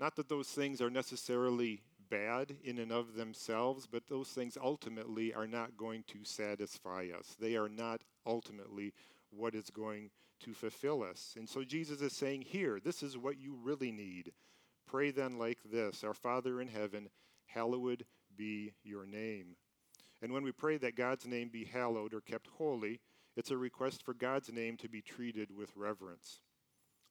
Not 0.00 0.16
that 0.16 0.28
those 0.28 0.48
things 0.48 0.80
are 0.80 0.90
necessarily 0.90 1.82
bad 2.08 2.56
in 2.64 2.78
and 2.78 2.92
of 2.92 3.14
themselves, 3.14 3.86
but 3.86 4.08
those 4.08 4.28
things 4.28 4.56
ultimately 4.62 5.34
are 5.34 5.46
not 5.46 5.76
going 5.76 6.04
to 6.08 6.18
satisfy 6.22 7.08
us. 7.16 7.36
They 7.38 7.56
are 7.56 7.68
not 7.68 8.02
ultimately 8.26 8.94
what 9.36 9.54
is 9.54 9.70
going 9.70 10.10
to 10.40 10.52
fulfill 10.52 11.02
us. 11.02 11.34
And 11.36 11.48
so 11.48 11.64
Jesus 11.64 12.00
is 12.00 12.12
saying 12.12 12.42
here, 12.42 12.78
this 12.82 13.02
is 13.02 13.16
what 13.16 13.38
you 13.38 13.56
really 13.62 13.92
need. 13.92 14.32
Pray 14.86 15.10
then 15.10 15.38
like 15.38 15.58
this 15.70 16.04
Our 16.04 16.14
Father 16.14 16.60
in 16.60 16.68
heaven, 16.68 17.08
hallowed 17.46 18.04
be 18.36 18.72
your 18.82 19.06
name. 19.06 19.56
And 20.22 20.32
when 20.32 20.44
we 20.44 20.52
pray 20.52 20.78
that 20.78 20.96
God's 20.96 21.26
name 21.26 21.50
be 21.52 21.64
hallowed 21.64 22.14
or 22.14 22.20
kept 22.20 22.48
holy, 22.58 23.00
it's 23.36 23.50
a 23.50 23.56
request 23.56 24.02
for 24.02 24.14
God's 24.14 24.50
name 24.50 24.76
to 24.78 24.88
be 24.88 25.02
treated 25.02 25.54
with 25.54 25.76
reverence. 25.76 26.40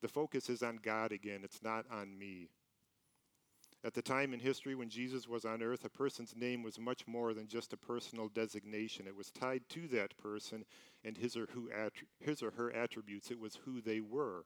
The 0.01 0.08
focus 0.08 0.50
is 0.50 0.63
on 0.63 0.79
God 0.82 1.12
again, 1.12 1.41
it's 1.44 1.63
not 1.63 1.86
on 1.91 2.17
me. 2.17 2.50
At 3.86 3.94
the 3.94 4.01
time 4.01 4.34
in 4.34 4.39
history 4.39 4.74
when 4.74 4.89
Jesus 4.89 5.27
was 5.27 5.46
on 5.46 5.62
earth, 5.62 5.86
a 5.86 5.89
person's 5.89 6.36
name 6.36 6.63
was 6.63 6.80
much 6.80 7.06
more 7.06 7.36
than 7.36 7.48
just 7.48 7.72
a 7.72 7.77
personal 7.77 8.30
designation. 8.30 9.06
It 9.06 9.15
was 9.15 9.30
tied 9.30 9.62
to 9.70 9.88
that 9.89 10.18
person 10.18 10.65
and 11.04 11.15
his 11.15 11.38
or, 11.38 11.46
who 11.51 11.70
his 12.20 12.42
or 12.42 12.50
her 12.50 12.74
attributes. 12.74 13.30
It 13.30 13.39
was 13.39 13.60
who 13.63 13.82
they 13.82 14.00
were. 14.00 14.46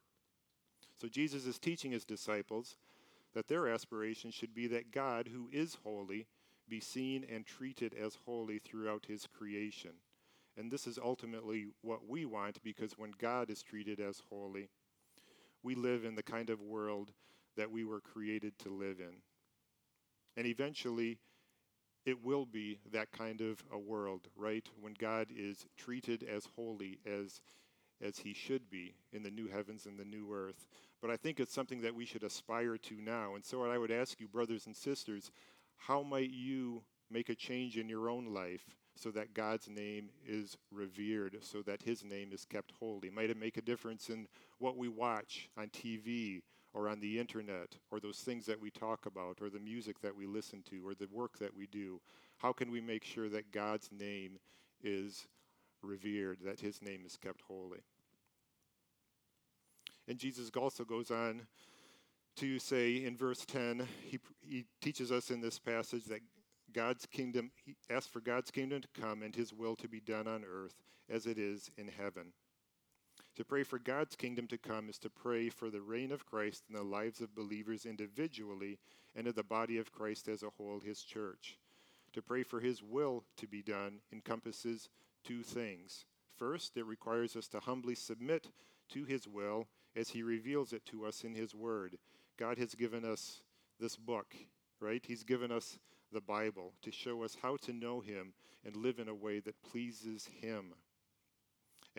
So 1.00 1.08
Jesus 1.08 1.46
is 1.46 1.58
teaching 1.58 1.92
his 1.92 2.04
disciples 2.04 2.76
that 3.34 3.48
their 3.48 3.70
aspiration 3.70 4.30
should 4.30 4.54
be 4.54 4.68
that 4.68 4.92
God, 4.92 5.30
who 5.32 5.48
is 5.54 5.78
holy, 5.86 6.28
be 6.68 6.82
seen 6.82 7.26
and 7.34 7.46
treated 7.46 7.94
as 7.94 8.18
holy 8.26 8.60
throughout 8.60 9.06
his 9.08 9.26
creation. 9.26 9.92
And 10.58 10.70
this 10.70 10.86
is 10.86 11.00
ultimately 11.02 11.68
what 11.82 12.06
we 12.10 12.26
want 12.26 12.62
because 12.62 12.98
when 12.98 13.14
God 13.18 13.50
is 13.50 13.64
treated 13.64 14.02
as 14.02 14.22
holy, 14.30 14.68
we 15.64 15.76
live 15.76 16.04
in 16.04 16.16
the 16.16 16.24
kind 16.24 16.50
of 16.50 16.60
world 16.60 17.14
that 17.56 17.72
we 17.72 17.86
were 17.86 18.02
created 18.02 18.60
to 18.60 18.70
live 18.70 19.00
in. 19.00 19.16
And 20.40 20.48
eventually, 20.48 21.18
it 22.06 22.24
will 22.24 22.46
be 22.46 22.80
that 22.94 23.12
kind 23.12 23.42
of 23.42 23.62
a 23.74 23.78
world, 23.78 24.30
right? 24.38 24.66
When 24.80 24.94
God 24.94 25.28
is 25.36 25.66
treated 25.78 26.24
as 26.24 26.48
holy 26.56 26.98
as 27.06 27.42
as 28.02 28.20
he 28.20 28.34
should 28.34 28.70
be 28.70 28.96
in 29.12 29.22
the 29.22 29.30
new 29.30 29.50
heavens 29.50 29.86
and 29.86 30.00
the 30.00 30.06
new 30.06 30.34
earth. 30.34 30.66
But 31.02 31.12
I 31.12 31.18
think 31.18 31.42
it's 31.42 31.54
something 31.54 31.82
that 31.82 31.94
we 31.94 32.06
should 32.06 32.24
aspire 32.24 32.78
to 32.78 32.94
now. 33.02 33.36
And 33.36 33.44
so 33.44 33.66
I 33.66 33.78
would 33.78 33.92
ask 33.92 34.22
you, 34.22 34.30
brothers 34.30 34.66
and 34.66 34.74
sisters, 34.74 35.30
how 35.76 36.04
might 36.04 36.30
you 36.30 36.84
make 37.12 37.28
a 37.28 37.36
change 37.36 37.76
in 37.76 37.90
your 37.90 38.10
own 38.10 38.34
life 38.34 38.78
so 38.96 39.12
that 39.12 39.34
God's 39.34 39.68
name 39.68 40.10
is 40.26 40.58
revered, 40.72 41.40
so 41.42 41.62
that 41.64 41.82
his 41.82 42.06
name 42.06 42.30
is 42.32 42.46
kept 42.46 42.72
holy? 42.80 43.10
Might 43.10 43.30
it 43.30 43.38
make 43.38 43.58
a 43.58 43.62
difference 43.62 44.08
in 44.08 44.26
what 44.60 44.78
we 44.78 44.88
watch 44.88 45.50
on 45.58 45.68
TV 45.68 46.44
or 46.74 46.88
on 46.88 47.00
the 47.00 47.20
internet 47.20 47.76
or 47.92 48.00
those 48.00 48.20
things 48.20 48.46
that 48.46 48.62
we 48.62 48.70
talk 48.70 49.06
about 49.06 49.38
or 49.42 49.50
the 49.50 49.60
music 49.60 50.00
that 50.02 50.16
we 50.16 50.26
listen 50.26 50.64
to 50.70 50.88
or 50.88 50.94
the 50.94 51.08
work 51.12 51.40
that 51.40 51.56
we 51.56 51.68
do? 51.68 52.00
How 52.38 52.54
can 52.54 52.72
we 52.72 52.82
make 52.82 53.04
sure 53.04 53.30
that 53.30 53.52
God's 53.52 53.90
name 53.92 54.40
is 54.84 55.28
revered, 55.82 56.40
that 56.44 56.60
his 56.60 56.82
name 56.82 57.02
is 57.06 57.18
kept 57.18 57.42
holy? 57.42 57.80
And 60.08 60.18
Jesus 60.18 60.50
also 60.58 60.84
goes 60.84 61.12
on 61.12 61.42
to 62.38 62.58
say 62.58 63.04
in 63.04 63.16
verse 63.18 63.46
10, 63.46 63.88
he, 64.02 64.20
he 64.42 64.66
teaches 64.82 65.12
us 65.12 65.30
in 65.30 65.42
this 65.42 65.60
passage 65.60 66.06
that 66.06 66.22
God's 66.74 67.06
kingdom, 67.06 67.52
he 67.66 67.76
asks 67.90 68.08
for 68.08 68.22
God's 68.22 68.52
kingdom 68.52 68.82
to 68.82 69.02
come 69.02 69.24
and 69.24 69.36
his 69.36 69.54
will 69.54 69.76
to 69.78 69.88
be 69.88 70.00
done 70.00 70.28
on 70.28 70.44
earth 70.50 70.74
as 71.10 71.26
it 71.26 71.38
is 71.38 71.70
in 71.78 71.88
heaven. 71.88 72.34
To 73.40 73.46
pray 73.46 73.64
for 73.64 73.80
God's 73.80 74.18
kingdom 74.18 74.48
to 74.48 74.58
come 74.58 74.90
is 74.90 74.98
to 74.98 75.10
pray 75.10 75.48
for 75.48 75.70
the 75.70 75.80
reign 75.80 76.12
of 76.12 76.26
Christ 76.26 76.66
in 76.68 76.76
the 76.76 76.84
lives 76.84 77.22
of 77.22 77.34
believers 77.34 77.86
individually 77.86 78.80
and 79.16 79.28
of 79.28 79.36
the 79.36 79.44
body 79.44 79.78
of 79.78 79.94
Christ 79.94 80.28
as 80.28 80.44
a 80.44 80.50
whole, 80.50 80.82
his 80.82 81.04
church. 81.04 81.58
To 82.12 82.22
pray 82.22 82.44
for 82.44 82.60
his 82.60 82.84
will 82.84 83.24
to 83.38 83.48
be 83.48 83.62
done 83.62 84.02
encompasses 84.12 84.90
two 85.24 85.42
things. 85.42 86.04
First, 86.38 86.76
it 86.76 86.86
requires 86.86 87.38
us 87.38 87.48
to 87.48 87.62
humbly 87.62 87.96
submit 87.96 88.50
to 88.90 89.06
his 89.06 89.26
will 89.26 89.68
as 89.96 90.10
he 90.10 90.22
reveals 90.22 90.74
it 90.74 90.86
to 90.88 91.06
us 91.06 91.24
in 91.24 91.34
his 91.34 91.56
word. 91.56 91.98
God 92.38 92.58
has 92.58 92.76
given 92.76 93.06
us 93.06 93.42
this 93.80 93.96
book, 93.96 94.36
right? 94.82 95.06
He's 95.08 95.24
given 95.24 95.50
us 95.50 95.80
the 96.12 96.20
Bible 96.20 96.74
to 96.82 96.92
show 96.92 97.24
us 97.24 97.38
how 97.42 97.56
to 97.62 97.72
know 97.72 98.02
him 98.02 98.34
and 98.66 98.76
live 98.76 99.00
in 99.00 99.08
a 99.08 99.16
way 99.16 99.40
that 99.40 99.64
pleases 99.64 100.26
him. 100.42 100.74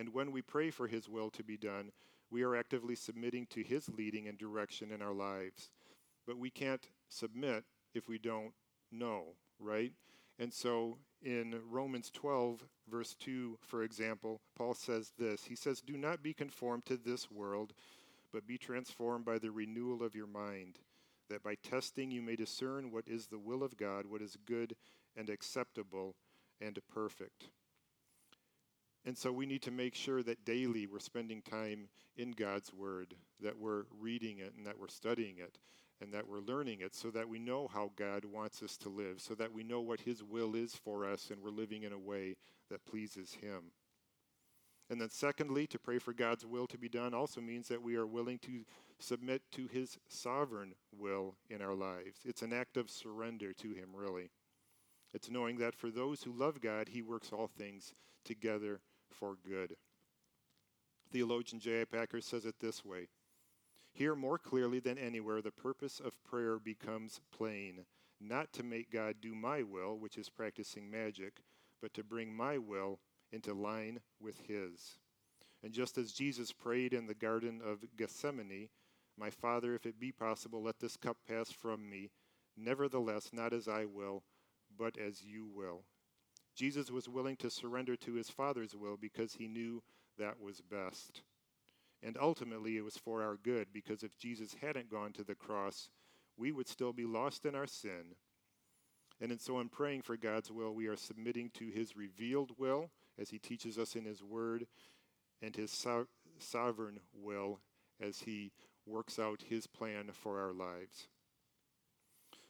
And 0.00 0.14
when 0.14 0.32
we 0.32 0.40
pray 0.40 0.70
for 0.70 0.86
His 0.88 1.10
will 1.10 1.28
to 1.28 1.44
be 1.44 1.58
done, 1.58 1.92
we 2.30 2.42
are 2.42 2.56
actively 2.56 2.94
submitting 2.94 3.46
to 3.50 3.62
His 3.62 3.90
leading 3.90 4.28
and 4.28 4.38
direction 4.38 4.92
in 4.92 5.02
our 5.02 5.12
lives. 5.12 5.70
But 6.26 6.38
we 6.38 6.48
can't 6.48 6.88
submit 7.10 7.64
if 7.92 8.08
we 8.08 8.16
don't 8.16 8.54
know, 8.90 9.34
right? 9.58 9.92
And 10.38 10.54
so 10.54 10.96
in 11.22 11.60
Romans 11.68 12.10
12, 12.14 12.64
verse 12.90 13.14
2, 13.20 13.58
for 13.60 13.82
example, 13.82 14.40
Paul 14.56 14.72
says 14.72 15.12
this 15.18 15.44
He 15.44 15.54
says, 15.54 15.82
Do 15.82 15.98
not 15.98 16.22
be 16.22 16.32
conformed 16.32 16.86
to 16.86 16.96
this 16.96 17.30
world, 17.30 17.74
but 18.32 18.46
be 18.46 18.56
transformed 18.56 19.26
by 19.26 19.36
the 19.36 19.50
renewal 19.50 20.02
of 20.02 20.14
your 20.14 20.26
mind, 20.26 20.78
that 21.28 21.42
by 21.42 21.56
testing 21.56 22.10
you 22.10 22.22
may 22.22 22.36
discern 22.36 22.90
what 22.90 23.06
is 23.06 23.26
the 23.26 23.38
will 23.38 23.62
of 23.62 23.76
God, 23.76 24.06
what 24.06 24.22
is 24.22 24.38
good 24.46 24.76
and 25.14 25.28
acceptable 25.28 26.14
and 26.58 26.78
perfect. 26.90 27.50
And 29.06 29.16
so 29.16 29.32
we 29.32 29.46
need 29.46 29.62
to 29.62 29.70
make 29.70 29.94
sure 29.94 30.22
that 30.22 30.44
daily 30.44 30.86
we're 30.86 30.98
spending 30.98 31.40
time 31.42 31.88
in 32.16 32.32
God's 32.32 32.72
Word, 32.72 33.14
that 33.42 33.58
we're 33.58 33.84
reading 33.98 34.38
it 34.38 34.52
and 34.56 34.66
that 34.66 34.78
we're 34.78 34.88
studying 34.88 35.38
it 35.38 35.58
and 36.02 36.12
that 36.12 36.28
we're 36.28 36.40
learning 36.40 36.80
it 36.80 36.94
so 36.94 37.10
that 37.10 37.28
we 37.28 37.38
know 37.38 37.68
how 37.68 37.92
God 37.96 38.24
wants 38.24 38.62
us 38.62 38.76
to 38.78 38.88
live, 38.88 39.20
so 39.20 39.34
that 39.34 39.52
we 39.52 39.62
know 39.62 39.80
what 39.80 40.00
His 40.00 40.22
will 40.22 40.54
is 40.54 40.74
for 40.74 41.04
us 41.04 41.30
and 41.30 41.42
we're 41.42 41.50
living 41.50 41.82
in 41.82 41.92
a 41.92 41.98
way 41.98 42.36
that 42.70 42.84
pleases 42.84 43.34
Him. 43.40 43.72
And 44.90 45.00
then, 45.00 45.10
secondly, 45.10 45.66
to 45.68 45.78
pray 45.78 45.98
for 45.98 46.12
God's 46.12 46.44
will 46.44 46.66
to 46.66 46.78
be 46.78 46.88
done 46.88 47.14
also 47.14 47.40
means 47.40 47.68
that 47.68 47.82
we 47.82 47.96
are 47.96 48.06
willing 48.06 48.38
to 48.40 48.64
submit 48.98 49.42
to 49.52 49.68
His 49.68 49.98
sovereign 50.08 50.74
will 50.96 51.36
in 51.48 51.62
our 51.62 51.74
lives. 51.74 52.20
It's 52.24 52.42
an 52.42 52.52
act 52.52 52.76
of 52.76 52.90
surrender 52.90 53.52
to 53.52 53.72
Him, 53.72 53.90
really. 53.94 54.30
It's 55.14 55.30
knowing 55.30 55.58
that 55.58 55.76
for 55.76 55.90
those 55.90 56.22
who 56.22 56.32
love 56.32 56.60
God, 56.60 56.88
He 56.88 57.02
works 57.02 57.30
all 57.32 57.46
things 57.46 57.94
together 58.24 58.80
for 59.10 59.36
good. 59.46 59.76
Theologian 61.10 61.60
J.I. 61.60 61.84
Packer 61.84 62.20
says 62.20 62.44
it 62.44 62.60
this 62.60 62.84
way 62.84 63.08
Here, 63.92 64.14
more 64.14 64.38
clearly 64.38 64.80
than 64.80 64.98
anywhere, 64.98 65.42
the 65.42 65.50
purpose 65.50 66.00
of 66.00 66.22
prayer 66.24 66.58
becomes 66.58 67.20
plain 67.36 67.84
not 68.20 68.52
to 68.52 68.62
make 68.62 68.92
God 68.92 69.16
do 69.20 69.34
my 69.34 69.62
will, 69.62 69.98
which 69.98 70.18
is 70.18 70.28
practicing 70.28 70.90
magic, 70.90 71.40
but 71.80 71.94
to 71.94 72.04
bring 72.04 72.34
my 72.34 72.58
will 72.58 73.00
into 73.32 73.54
line 73.54 74.00
with 74.20 74.38
His. 74.46 74.98
And 75.62 75.72
just 75.72 75.98
as 75.98 76.12
Jesus 76.12 76.52
prayed 76.52 76.92
in 76.92 77.06
the 77.06 77.14
Garden 77.14 77.60
of 77.64 77.84
Gethsemane, 77.96 78.68
My 79.18 79.30
Father, 79.30 79.74
if 79.74 79.86
it 79.86 80.00
be 80.00 80.12
possible, 80.12 80.62
let 80.62 80.80
this 80.80 80.96
cup 80.96 81.16
pass 81.26 81.50
from 81.50 81.88
me. 81.88 82.10
Nevertheless, 82.56 83.30
not 83.32 83.52
as 83.52 83.68
I 83.68 83.84
will, 83.84 84.22
but 84.76 84.98
as 84.98 85.22
you 85.22 85.46
will. 85.46 85.84
Jesus 86.60 86.90
was 86.90 87.08
willing 87.08 87.36
to 87.36 87.48
surrender 87.48 87.96
to 87.96 88.12
his 88.12 88.28
Father's 88.28 88.76
will 88.76 88.98
because 89.00 89.32
he 89.32 89.48
knew 89.48 89.82
that 90.18 90.38
was 90.38 90.60
best. 90.60 91.22
And 92.02 92.18
ultimately, 92.20 92.76
it 92.76 92.84
was 92.84 92.98
for 92.98 93.22
our 93.22 93.38
good 93.42 93.68
because 93.72 94.02
if 94.02 94.18
Jesus 94.18 94.56
hadn't 94.60 94.90
gone 94.90 95.14
to 95.14 95.24
the 95.24 95.34
cross, 95.34 95.88
we 96.36 96.52
would 96.52 96.68
still 96.68 96.92
be 96.92 97.06
lost 97.06 97.46
in 97.46 97.54
our 97.54 97.66
sin. 97.66 98.14
And 99.22 99.40
so, 99.40 99.58
in 99.58 99.70
praying 99.70 100.02
for 100.02 100.18
God's 100.18 100.50
will, 100.50 100.74
we 100.74 100.86
are 100.86 100.96
submitting 100.96 101.48
to 101.54 101.68
his 101.68 101.96
revealed 101.96 102.50
will 102.58 102.90
as 103.18 103.30
he 103.30 103.38
teaches 103.38 103.78
us 103.78 103.96
in 103.96 104.04
his 104.04 104.22
word, 104.22 104.66
and 105.40 105.56
his 105.56 105.70
so- 105.70 106.08
sovereign 106.38 107.00
will 107.14 107.60
as 107.98 108.20
he 108.20 108.52
works 108.84 109.18
out 109.18 109.44
his 109.48 109.66
plan 109.66 110.10
for 110.12 110.38
our 110.38 110.52
lives. 110.52 111.08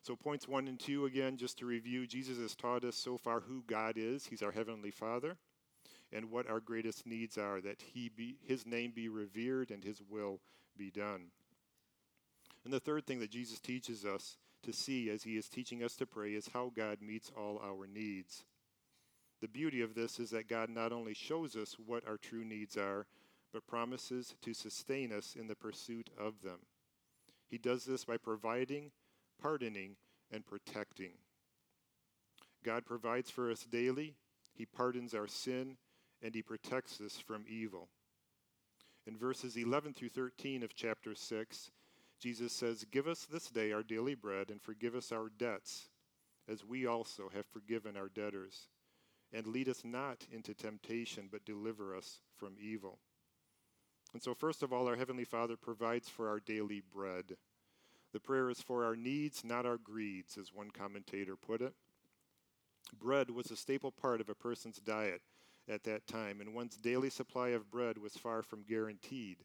So, 0.02 0.16
points 0.16 0.49
one 0.49 0.66
and 0.66 0.80
two, 0.80 1.04
again, 1.04 1.37
just 1.37 1.59
to 1.59 1.66
review, 1.66 2.07
Jesus 2.07 2.38
has 2.38 2.54
taught 2.54 2.85
us 2.85 2.97
so 2.97 3.19
far 3.19 3.40
who 3.40 3.62
God 3.66 3.95
is. 3.97 4.26
He's 4.26 4.42
our 4.42 4.52
Heavenly 4.52 4.90
Father, 4.90 5.37
and 6.12 6.30
what 6.30 6.49
our 6.49 6.61
greatest 6.61 7.07
needs 7.07 7.37
are 7.37 7.61
that 7.61 7.83
he 7.83 8.09
be, 8.09 8.37
His 8.42 8.66
name 8.66 8.92
be 8.95 9.09
revered 9.09 9.71
and 9.71 9.85
His 9.85 10.00
will 10.09 10.40
be 10.76 10.90
done. 10.90 11.26
And 12.64 12.73
the 12.73 12.80
third 12.80 13.07
thing 13.07 13.21
that 13.21 13.30
Jesus 13.30 13.61
teaches 13.61 14.04
us 14.04 14.37
to 14.62 14.73
see 14.73 15.11
as 15.11 15.23
he 15.23 15.37
is 15.37 15.49
teaching 15.49 15.83
us 15.83 15.97
to 15.97 16.07
pray 16.07 16.35
is 16.35 16.50
how 16.52 16.71
God 16.75 16.99
meets 17.00 17.30
all 17.37 17.61
our 17.64 17.87
needs. 17.87 18.45
The 19.40 19.49
beauty 19.49 19.80
of 19.80 19.95
this 19.95 20.21
is 20.21 20.30
that 20.30 20.49
God 20.49 20.69
not 20.69 20.92
only 20.92 21.14
shows 21.14 21.57
us 21.57 21.76
what 21.85 22.07
our 22.07 22.19
true 22.19 22.45
needs 22.45 22.76
are, 22.76 23.07
but 23.52 23.66
promises 23.66 24.35
to 24.42 24.52
sustain 24.52 25.12
us 25.12 25.35
in 25.38 25.47
the 25.49 25.54
pursuit 25.54 26.11
of 26.19 26.42
them. 26.42 26.59
He 27.49 27.59
does 27.59 27.85
this 27.85 28.04
by 28.04 28.19
providing, 28.19 28.90
pardoning, 29.41 29.97
and 30.31 30.47
protecting. 30.47 31.13
God 32.65 32.85
provides 32.85 33.31
for 33.31 33.51
us 33.51 33.65
daily, 33.65 34.15
He 34.55 34.67
pardons 34.67 35.15
our 35.15 35.27
sin, 35.27 35.77
and 36.23 36.35
He 36.35 36.43
protects 36.43 37.01
us 37.01 37.17
from 37.17 37.45
evil. 37.49 37.89
In 39.07 39.17
verses 39.17 39.57
11 39.57 39.95
through 39.95 40.11
13 40.11 40.63
of 40.63 40.75
chapter 40.75 41.15
6, 41.15 41.71
Jesus 42.21 42.53
says, 42.53 42.85
Give 42.91 43.09
us 43.09 43.25
this 43.25 43.49
day 43.49 43.73
our 43.73 43.83
daily 43.83 44.15
bread, 44.15 44.51
and 44.51 44.61
forgive 44.61 44.95
us 44.95 45.11
our 45.11 45.31
debts, 45.39 45.89
as 46.49 46.65
we 46.65 46.87
also 46.87 47.31
have 47.35 47.47
forgiven 47.47 47.97
our 47.97 48.09
debtors. 48.09 48.69
And 49.33 49.47
lead 49.47 49.69
us 49.69 49.83
not 49.85 50.27
into 50.31 50.55
temptation, 50.55 51.29
but 51.31 51.45
deliver 51.45 51.97
us 51.97 52.21
from 52.37 52.57
evil. 52.61 52.99
And 54.13 54.23
so, 54.23 54.35
first 54.35 54.63
of 54.63 54.73
all, 54.73 54.89
our 54.89 54.97
Heavenly 54.97 55.25
Father 55.25 55.57
provides 55.57 56.09
for 56.09 56.29
our 56.29 56.41
daily 56.41 56.83
bread. 56.93 57.37
The 58.12 58.21
prayer 58.21 58.50
is 58.50 58.61
for 58.61 58.85
our 58.85 58.97
needs, 58.97 59.45
not 59.45 59.67
our 59.67 59.79
greeds, 59.79 60.37
as 60.37 60.52
one 60.52 60.71
commentator 60.71 61.37
put 61.37 61.61
it. 61.61 61.75
Bread 62.99 63.31
was 63.31 63.50
a 63.50 63.57
staple 63.57 63.93
part 63.93 64.21
of 64.21 64.29
a 64.29 64.35
person's 64.35 64.79
diet 64.79 65.23
at 65.69 65.85
that 65.85 66.07
time, 66.07 66.40
and 66.40 66.55
one's 66.55 66.76
daily 66.76 67.11
supply 67.11 67.50
of 67.50 67.71
bread 67.71 67.99
was 67.99 68.17
far 68.17 68.43
from 68.43 68.64
guaranteed. 68.69 69.38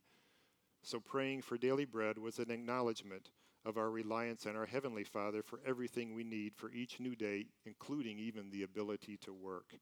So, 0.81 0.99
praying 0.99 1.43
for 1.43 1.57
daily 1.57 1.85
bread 1.85 2.17
was 2.17 2.39
an 2.39 2.49
acknowledgement 2.49 3.29
of 3.65 3.77
our 3.77 3.89
reliance 3.89 4.45
on 4.45 4.55
our 4.55 4.65
Heavenly 4.65 5.03
Father 5.03 5.43
for 5.43 5.59
everything 5.65 6.13
we 6.13 6.23
need 6.23 6.55
for 6.55 6.71
each 6.71 6.99
new 6.99 7.15
day, 7.15 7.47
including 7.65 8.19
even 8.19 8.49
the 8.49 8.63
ability 8.63 9.17
to 9.17 9.33
work. 9.33 9.75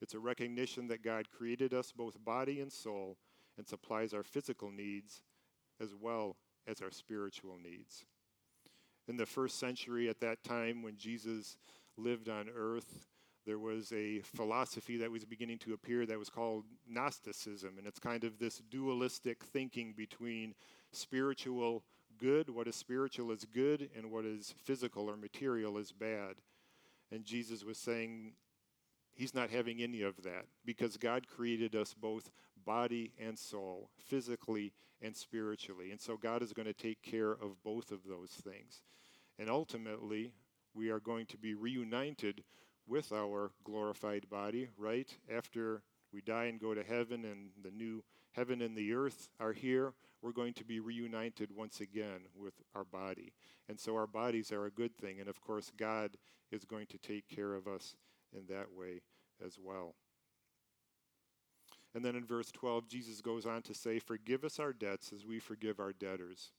It's 0.00 0.14
a 0.14 0.20
recognition 0.20 0.88
that 0.88 1.04
God 1.04 1.30
created 1.30 1.72
us 1.72 1.92
both 1.92 2.24
body 2.24 2.60
and 2.60 2.72
soul 2.72 3.18
and 3.56 3.66
supplies 3.66 4.12
our 4.12 4.24
physical 4.24 4.70
needs 4.70 5.22
as 5.80 5.94
well 5.94 6.36
as 6.66 6.80
our 6.80 6.90
spiritual 6.90 7.56
needs. 7.62 8.04
In 9.08 9.16
the 9.16 9.26
first 9.26 9.58
century, 9.58 10.08
at 10.08 10.20
that 10.20 10.44
time 10.44 10.82
when 10.82 10.96
Jesus 10.96 11.56
lived 11.96 12.28
on 12.28 12.48
earth, 12.54 13.06
there 13.44 13.58
was 13.58 13.92
a 13.92 14.20
philosophy 14.20 14.96
that 14.98 15.10
was 15.10 15.24
beginning 15.24 15.58
to 15.58 15.72
appear 15.72 16.06
that 16.06 16.18
was 16.18 16.30
called 16.30 16.64
Gnosticism. 16.88 17.76
And 17.78 17.86
it's 17.86 17.98
kind 17.98 18.22
of 18.22 18.38
this 18.38 18.58
dualistic 18.70 19.42
thinking 19.42 19.94
between 19.96 20.54
spiritual 20.92 21.82
good, 22.18 22.48
what 22.48 22.68
is 22.68 22.76
spiritual 22.76 23.32
is 23.32 23.44
good, 23.44 23.90
and 23.96 24.12
what 24.12 24.24
is 24.24 24.54
physical 24.62 25.10
or 25.10 25.16
material 25.16 25.76
is 25.78 25.90
bad. 25.90 26.36
And 27.10 27.24
Jesus 27.24 27.64
was 27.64 27.78
saying 27.78 28.34
he's 29.14 29.34
not 29.34 29.50
having 29.50 29.82
any 29.82 30.02
of 30.02 30.22
that 30.22 30.46
because 30.64 30.96
God 30.96 31.26
created 31.26 31.74
us 31.74 31.94
both 31.94 32.30
body 32.64 33.12
and 33.18 33.38
soul, 33.38 33.90
physically 33.98 34.72
and 35.00 35.16
spiritually. 35.16 35.90
And 35.90 36.00
so 36.00 36.16
God 36.16 36.42
is 36.42 36.52
going 36.52 36.66
to 36.66 36.72
take 36.72 37.02
care 37.02 37.32
of 37.32 37.62
both 37.64 37.90
of 37.90 38.00
those 38.08 38.30
things. 38.30 38.82
And 39.38 39.50
ultimately, 39.50 40.32
we 40.74 40.90
are 40.90 41.00
going 41.00 41.26
to 41.26 41.36
be 41.36 41.54
reunited 41.54 42.44
with 42.86 43.12
our 43.12 43.52
glorified 43.64 44.28
body, 44.30 44.68
right? 44.76 45.08
After 45.34 45.82
we 46.12 46.20
die 46.20 46.44
and 46.44 46.60
go 46.60 46.74
to 46.74 46.82
heaven 46.82 47.24
and 47.24 47.50
the 47.62 47.70
new 47.70 48.02
heaven 48.32 48.62
and 48.62 48.76
the 48.76 48.92
earth 48.92 49.28
are 49.40 49.52
here, 49.52 49.92
we're 50.20 50.32
going 50.32 50.54
to 50.54 50.64
be 50.64 50.80
reunited 50.80 51.50
once 51.54 51.80
again 51.80 52.20
with 52.34 52.54
our 52.74 52.84
body. 52.84 53.32
And 53.68 53.78
so 53.78 53.94
our 53.96 54.06
bodies 54.06 54.52
are 54.52 54.66
a 54.66 54.70
good 54.70 54.96
thing. 54.96 55.20
And 55.20 55.28
of 55.28 55.40
course, 55.40 55.72
God 55.76 56.16
is 56.50 56.64
going 56.64 56.86
to 56.86 56.98
take 56.98 57.28
care 57.28 57.54
of 57.54 57.66
us 57.66 57.96
in 58.32 58.46
that 58.54 58.72
way 58.76 59.00
as 59.44 59.58
well. 59.62 59.94
And 61.94 62.04
then 62.04 62.16
in 62.16 62.24
verse 62.24 62.50
12, 62.50 62.88
Jesus 62.88 63.20
goes 63.20 63.44
on 63.44 63.62
to 63.62 63.74
say, 63.74 63.98
Forgive 63.98 64.44
us 64.44 64.58
our 64.58 64.72
debts 64.72 65.12
as 65.12 65.26
we 65.26 65.38
forgive 65.38 65.78
our 65.78 65.92
debtors. 65.92 66.52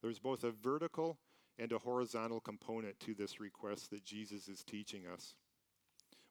There's 0.00 0.18
both 0.18 0.44
a 0.44 0.50
vertical 0.50 1.18
and 1.58 1.72
a 1.72 1.78
horizontal 1.78 2.40
component 2.40 3.00
to 3.00 3.14
this 3.14 3.40
request 3.40 3.90
that 3.90 4.04
Jesus 4.04 4.48
is 4.48 4.62
teaching 4.62 5.02
us. 5.12 5.34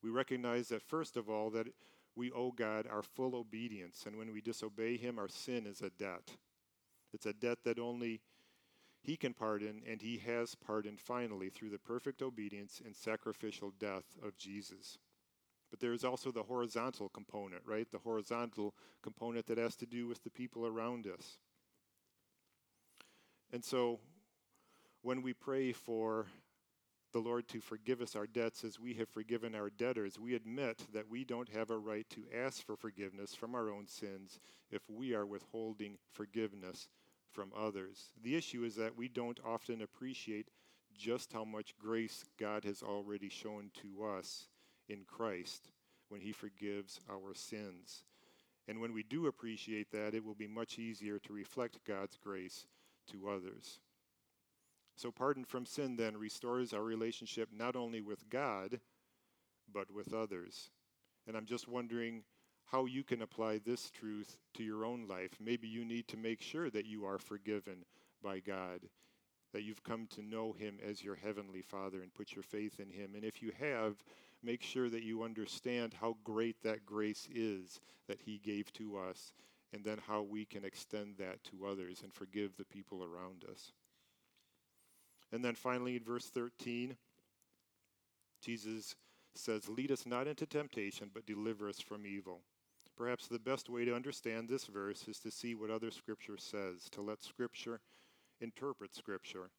We 0.01 0.09
recognize 0.09 0.69
that, 0.69 0.83
first 0.83 1.17
of 1.17 1.29
all, 1.29 1.49
that 1.51 1.67
we 2.15 2.31
owe 2.31 2.51
God 2.51 2.87
our 2.89 3.03
full 3.03 3.35
obedience, 3.35 4.03
and 4.05 4.17
when 4.17 4.31
we 4.31 4.39
disobey 4.39 4.97
Him, 4.97 5.19
our 5.19 5.27
sin 5.27 5.65
is 5.65 5.81
a 5.81 5.89
debt. 5.89 6.31
It's 7.13 7.25
a 7.25 7.33
debt 7.33 7.59
that 7.65 7.79
only 7.79 8.21
He 9.01 9.17
can 9.17 9.33
pardon, 9.33 9.81
and 9.89 10.01
He 10.01 10.17
has 10.19 10.55
pardoned 10.55 10.99
finally 10.99 11.49
through 11.49 11.71
the 11.71 11.79
perfect 11.79 12.21
obedience 12.21 12.81
and 12.85 12.95
sacrificial 12.95 13.73
death 13.79 14.05
of 14.23 14.37
Jesus. 14.37 14.99
But 15.75 15.81
there 15.81 15.91
is 15.91 16.05
also 16.05 16.31
the 16.31 16.43
horizontal 16.43 17.09
component, 17.09 17.61
right? 17.65 17.85
The 17.91 17.97
horizontal 17.97 18.73
component 19.03 19.45
that 19.47 19.57
has 19.57 19.75
to 19.75 19.85
do 19.85 20.07
with 20.07 20.23
the 20.23 20.29
people 20.29 20.65
around 20.65 21.05
us. 21.05 21.37
And 23.51 23.61
so 23.61 23.99
when 25.01 25.21
we 25.21 25.33
pray 25.33 25.73
for 25.73 26.27
the 27.11 27.19
Lord 27.19 27.49
to 27.49 27.59
forgive 27.59 27.99
us 27.99 28.15
our 28.15 28.25
debts 28.25 28.63
as 28.63 28.79
we 28.79 28.93
have 28.93 29.09
forgiven 29.09 29.53
our 29.53 29.69
debtors, 29.69 30.17
we 30.17 30.33
admit 30.33 30.81
that 30.93 31.09
we 31.09 31.25
don't 31.25 31.49
have 31.49 31.71
a 31.71 31.77
right 31.77 32.09
to 32.11 32.23
ask 32.33 32.65
for 32.65 32.77
forgiveness 32.77 33.35
from 33.35 33.53
our 33.53 33.69
own 33.69 33.85
sins 33.85 34.39
if 34.71 34.81
we 34.89 35.13
are 35.13 35.25
withholding 35.25 35.97
forgiveness 36.09 36.87
from 37.33 37.51
others. 37.53 38.11
The 38.23 38.37
issue 38.37 38.63
is 38.63 38.77
that 38.77 38.95
we 38.95 39.09
don't 39.09 39.41
often 39.45 39.81
appreciate 39.81 40.47
just 40.97 41.33
how 41.33 41.43
much 41.43 41.77
grace 41.77 42.23
God 42.39 42.63
has 42.63 42.81
already 42.81 43.27
shown 43.27 43.71
to 43.81 44.05
us 44.05 44.47
in 44.89 45.03
Christ 45.07 45.69
when 46.09 46.21
He 46.21 46.31
forgives 46.31 46.99
our 47.09 47.33
sins. 47.33 48.03
And 48.67 48.81
when 48.81 48.93
we 48.93 49.03
do 49.03 49.27
appreciate 49.27 49.91
that, 49.91 50.13
it 50.13 50.23
will 50.23 50.35
be 50.35 50.47
much 50.47 50.79
easier 50.79 51.19
to 51.19 51.33
reflect 51.33 51.85
God's 51.85 52.17
grace 52.17 52.65
to 53.11 53.29
others. 53.29 53.79
So, 54.95 55.11
pardon 55.11 55.43
from 55.43 55.65
sin 55.65 55.97
then 55.97 56.17
restores 56.17 56.73
our 56.73 56.83
relationship 56.83 57.49
not 57.51 57.75
only 57.75 58.01
with 58.01 58.29
God, 58.29 58.79
but 59.71 59.91
with 59.91 60.13
others. 60.13 60.69
And 61.27 61.35
I'm 61.35 61.45
just 61.45 61.67
wondering 61.67 62.23
how 62.65 62.85
you 62.85 63.03
can 63.03 63.21
apply 63.21 63.59
this 63.59 63.89
truth 63.91 64.37
to 64.55 64.63
your 64.63 64.85
own 64.85 65.07
life. 65.07 65.31
Maybe 65.39 65.67
you 65.67 65.85
need 65.85 66.07
to 66.09 66.17
make 66.17 66.41
sure 66.41 66.69
that 66.69 66.85
you 66.85 67.05
are 67.05 67.17
forgiven 67.17 67.85
by 68.23 68.39
God, 68.39 68.81
that 69.53 69.63
you've 69.63 69.83
come 69.83 70.07
to 70.15 70.23
know 70.23 70.53
Him 70.53 70.79
as 70.87 71.03
your 71.03 71.15
Heavenly 71.15 71.61
Father 71.61 72.01
and 72.01 72.13
put 72.13 72.33
your 72.33 72.43
faith 72.43 72.79
in 72.79 72.89
Him. 72.89 73.15
And 73.15 73.23
if 73.23 73.41
you 73.41 73.51
have, 73.59 74.03
make 74.43 74.61
sure 74.61 74.89
that 74.89 75.03
you 75.03 75.23
understand 75.23 75.93
how 75.99 76.17
great 76.23 76.61
that 76.63 76.85
grace 76.85 77.27
is 77.33 77.79
that 78.07 78.21
He 78.21 78.37
gave 78.37 78.71
to 78.73 78.97
us, 78.97 79.33
and 79.73 79.83
then 79.83 79.99
how 80.07 80.21
we 80.21 80.45
can 80.45 80.63
extend 80.63 81.15
that 81.17 81.43
to 81.45 81.65
others 81.65 82.01
and 82.03 82.13
forgive 82.13 82.55
the 82.55 82.65
people 82.65 83.03
around 83.03 83.43
us. 83.51 83.71
And 85.31 85.43
then 85.43 85.55
finally, 85.55 85.95
in 85.95 86.03
verse 86.03 86.29
13, 86.29 86.95
Jesus 88.41 88.95
says, 89.33 89.67
Lead 89.67 89.91
us 89.91 90.05
not 90.05 90.27
into 90.27 90.45
temptation, 90.45 91.09
but 91.13 91.25
deliver 91.25 91.67
us 91.67 91.79
from 91.79 92.05
evil. 92.05 92.41
Perhaps 92.95 93.27
the 93.27 93.39
best 93.39 93.69
way 93.69 93.83
to 93.83 93.95
understand 93.95 94.47
this 94.47 94.65
verse 94.65 95.07
is 95.07 95.19
to 95.19 95.31
see 95.31 95.55
what 95.55 95.69
other 95.69 95.91
Scripture 95.91 96.37
says, 96.37 96.87
to 96.91 97.01
let 97.01 97.23
Scripture 97.23 97.81
interpret 98.39 98.95
Scripture. 98.95 99.49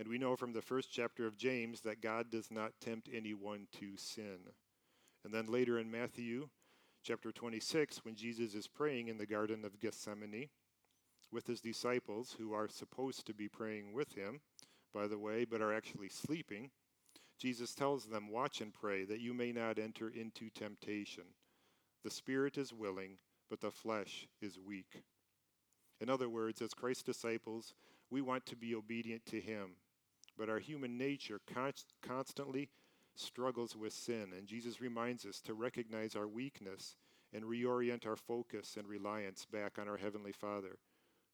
And 0.00 0.08
we 0.08 0.16
know 0.16 0.34
from 0.34 0.54
the 0.54 0.62
first 0.62 0.90
chapter 0.90 1.26
of 1.26 1.36
James 1.36 1.82
that 1.82 2.00
God 2.00 2.30
does 2.30 2.50
not 2.50 2.72
tempt 2.80 3.10
anyone 3.12 3.66
to 3.80 3.98
sin. 3.98 4.38
And 5.26 5.34
then 5.34 5.44
later 5.44 5.78
in 5.78 5.90
Matthew 5.90 6.48
chapter 7.04 7.30
26, 7.30 8.02
when 8.06 8.14
Jesus 8.14 8.54
is 8.54 8.66
praying 8.66 9.08
in 9.08 9.18
the 9.18 9.26
Garden 9.26 9.62
of 9.62 9.78
Gethsemane 9.78 10.48
with 11.30 11.46
his 11.46 11.60
disciples, 11.60 12.34
who 12.38 12.54
are 12.54 12.66
supposed 12.66 13.26
to 13.26 13.34
be 13.34 13.46
praying 13.46 13.92
with 13.92 14.14
him, 14.14 14.40
by 14.94 15.06
the 15.06 15.18
way, 15.18 15.44
but 15.44 15.60
are 15.60 15.74
actually 15.74 16.08
sleeping, 16.08 16.70
Jesus 17.38 17.74
tells 17.74 18.06
them, 18.06 18.30
Watch 18.30 18.62
and 18.62 18.72
pray 18.72 19.04
that 19.04 19.20
you 19.20 19.34
may 19.34 19.52
not 19.52 19.78
enter 19.78 20.08
into 20.08 20.48
temptation. 20.48 21.24
The 22.04 22.10
spirit 22.10 22.56
is 22.56 22.72
willing, 22.72 23.18
but 23.50 23.60
the 23.60 23.70
flesh 23.70 24.26
is 24.40 24.58
weak. 24.58 25.02
In 26.00 26.08
other 26.08 26.30
words, 26.30 26.62
as 26.62 26.72
Christ's 26.72 27.02
disciples, 27.02 27.74
we 28.10 28.22
want 28.22 28.46
to 28.46 28.56
be 28.56 28.74
obedient 28.74 29.26
to 29.26 29.40
Him, 29.42 29.76
but 30.40 30.48
our 30.48 30.58
human 30.58 30.98
nature 30.98 31.40
const- 31.46 31.92
constantly 32.00 32.70
struggles 33.14 33.76
with 33.76 33.92
sin, 33.92 34.32
and 34.36 34.48
Jesus 34.48 34.80
reminds 34.80 35.26
us 35.26 35.40
to 35.42 35.54
recognize 35.54 36.16
our 36.16 36.26
weakness 36.26 36.96
and 37.32 37.44
reorient 37.44 38.06
our 38.06 38.16
focus 38.16 38.76
and 38.76 38.88
reliance 38.88 39.44
back 39.44 39.78
on 39.78 39.86
our 39.86 39.98
Heavenly 39.98 40.32
Father 40.32 40.78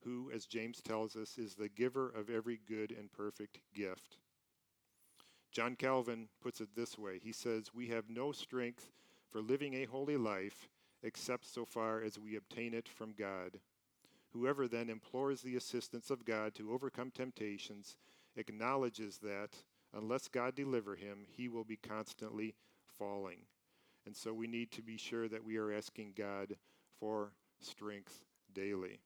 who, 0.06 0.30
as 0.32 0.46
James 0.46 0.80
tells 0.80 1.16
us, 1.16 1.36
is 1.36 1.54
the 1.54 1.68
giver 1.68 2.08
of 2.08 2.30
every 2.30 2.60
good 2.68 2.92
and 2.92 3.12
perfect 3.12 3.58
gift. 3.74 4.18
John 5.50 5.74
Calvin 5.74 6.28
puts 6.40 6.60
it 6.60 6.68
this 6.76 6.96
way 6.98 7.18
He 7.18 7.32
says, 7.32 7.74
We 7.74 7.88
have 7.88 8.08
no 8.08 8.32
strength 8.32 8.92
for 9.30 9.40
living 9.40 9.74
a 9.74 9.84
holy 9.84 10.16
life 10.16 10.68
except 11.02 11.52
so 11.52 11.64
far 11.64 12.02
as 12.02 12.18
we 12.18 12.36
obtain 12.36 12.72
it 12.72 12.88
from 12.88 13.14
God. 13.18 13.58
Whoever 14.30 14.68
then 14.68 14.90
implores 14.90 15.42
the 15.42 15.56
assistance 15.56 16.10
of 16.10 16.24
God 16.24 16.54
to 16.54 16.72
overcome 16.72 17.10
temptations 17.10 17.96
acknowledges 18.36 19.18
that 19.18 19.50
unless 19.94 20.28
God 20.28 20.54
deliver 20.54 20.96
him, 20.96 21.26
he 21.28 21.48
will 21.48 21.64
be 21.64 21.76
constantly 21.76 22.54
falling. 22.98 23.46
And 24.04 24.16
so 24.16 24.32
we 24.32 24.46
need 24.46 24.70
to 24.72 24.82
be 24.82 24.96
sure 24.96 25.28
that 25.28 25.44
we 25.44 25.56
are 25.56 25.72
asking 25.72 26.14
God 26.16 26.56
for 27.00 27.32
strength 27.60 28.24
daily. 28.54 29.00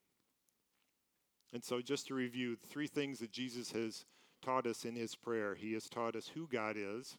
And 1.52 1.64
so, 1.64 1.80
just 1.80 2.06
to 2.06 2.14
review, 2.14 2.56
three 2.56 2.86
things 2.86 3.18
that 3.18 3.32
Jesus 3.32 3.72
has 3.72 4.04
taught 4.40 4.66
us 4.66 4.84
in 4.84 4.94
his 4.94 5.16
prayer 5.16 5.54
He 5.54 5.72
has 5.72 5.88
taught 5.88 6.14
us 6.14 6.30
who 6.34 6.46
God 6.46 6.76
is, 6.78 7.18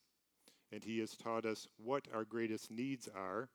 and 0.72 0.84
He 0.84 1.00
has 1.00 1.16
taught 1.16 1.46
us 1.46 1.68
what 1.78 2.08
our 2.14 2.24
greatest 2.24 2.72
needs 2.72 3.10
are 3.14 3.50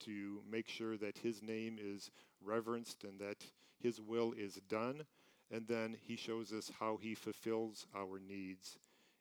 to 0.00 0.42
make 0.50 0.68
sure 0.68 0.96
that 0.96 1.18
His 1.18 1.42
name 1.42 1.78
is 1.80 2.10
reverenced 2.42 3.04
and 3.04 3.20
that 3.20 3.44
His 3.80 4.00
will 4.00 4.32
is 4.36 4.54
done. 4.68 5.04
And 5.52 5.66
then 5.66 5.96
He 6.00 6.16
shows 6.16 6.52
us 6.52 6.70
how 6.78 6.98
He 7.00 7.14
fulfills 7.14 7.86
our 7.94 8.20
needs 8.20 8.78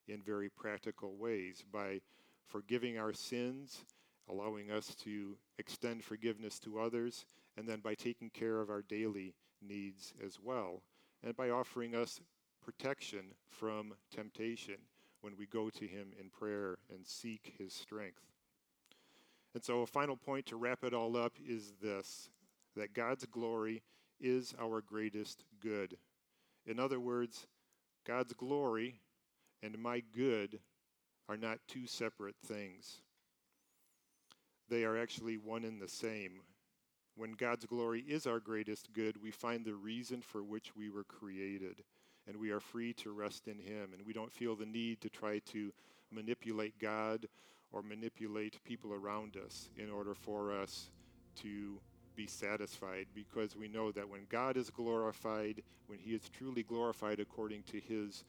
in 0.07 0.21
very 0.21 0.49
practical 0.49 1.15
ways 1.15 1.63
by 1.71 2.01
forgiving 2.45 2.97
our 2.97 3.13
sins, 3.13 3.83
allowing 4.29 4.71
us 4.71 4.95
to 5.03 5.35
extend 5.57 6.03
forgiveness 6.03 6.59
to 6.59 6.79
others, 6.79 7.25
and 7.57 7.67
then 7.67 7.79
by 7.79 7.95
taking 7.95 8.29
care 8.29 8.61
of 8.61 8.69
our 8.69 8.81
daily 8.83 9.33
needs 9.61 10.13
as 10.25 10.39
well, 10.41 10.81
and 11.23 11.35
by 11.35 11.49
offering 11.49 11.95
us 11.95 12.21
protection 12.63 13.25
from 13.47 13.93
temptation 14.13 14.75
when 15.21 15.35
we 15.37 15.45
go 15.45 15.69
to 15.69 15.85
Him 15.85 16.11
in 16.19 16.29
prayer 16.29 16.77
and 16.93 17.05
seek 17.05 17.53
His 17.57 17.73
strength. 17.73 18.23
And 19.53 19.63
so, 19.63 19.81
a 19.81 19.87
final 19.87 20.15
point 20.15 20.45
to 20.47 20.57
wrap 20.57 20.83
it 20.83 20.93
all 20.93 21.17
up 21.17 21.33
is 21.45 21.73
this 21.81 22.29
that 22.75 22.93
God's 22.93 23.25
glory 23.25 23.81
is 24.19 24.53
our 24.59 24.81
greatest 24.81 25.43
good. 25.59 25.97
In 26.69 26.79
other 26.79 26.99
words, 26.99 27.47
God's 28.05 28.33
glory 28.33 29.01
and 29.63 29.79
my 29.79 30.03
good 30.15 30.59
are 31.27 31.35
not 31.35 31.57
two 31.67 31.87
separate 31.87 32.35
things. 32.45 33.01
They 34.69 34.83
are 34.83 34.95
actually 34.95 35.37
one 35.37 35.63
and 35.63 35.81
the 35.81 35.87
same. 35.87 36.41
When 37.15 37.31
God's 37.31 37.65
glory 37.65 38.01
is 38.01 38.27
our 38.27 38.39
greatest 38.39 38.93
good, 38.93 39.21
we 39.21 39.31
find 39.31 39.65
the 39.65 39.73
reason 39.73 40.21
for 40.21 40.43
which 40.43 40.75
we 40.75 40.91
were 40.91 41.03
created, 41.03 41.83
and 42.27 42.37
we 42.37 42.51
are 42.51 42.59
free 42.59 42.93
to 42.93 43.11
rest 43.11 43.47
in 43.47 43.57
Him, 43.57 43.89
and 43.91 44.05
we 44.05 44.13
don't 44.13 44.31
feel 44.31 44.55
the 44.55 44.67
need 44.67 45.01
to 45.01 45.09
try 45.09 45.39
to 45.51 45.73
manipulate 46.11 46.77
God 46.77 47.27
or 47.71 47.81
manipulate 47.81 48.63
people 48.63 48.93
around 48.93 49.37
us 49.43 49.69
in 49.75 49.89
order 49.89 50.13
for 50.13 50.53
us 50.53 50.91
to 51.37 51.81
be 52.19 52.27
satisfied 52.27 53.05
because 53.15 53.55
we 53.55 53.69
know 53.69 53.93
that 53.93 54.09
when 54.09 54.25
God 54.27 54.57
is 54.57 54.69
glorified, 54.69 55.63
when 55.87 55.99
He 55.99 56.11
is 56.11 56.27
truly 56.27 56.63
glorified 56.63 57.21
according 57.21 57.63
to 57.71 57.79
His 57.79 58.25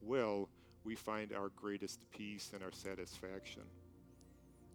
will, 0.00 0.48
we 0.82 0.94
find 0.94 1.30
our 1.30 1.50
greatest 1.50 2.00
peace 2.10 2.52
and 2.54 2.62
our 2.64 2.72
satisfaction. 2.72 3.64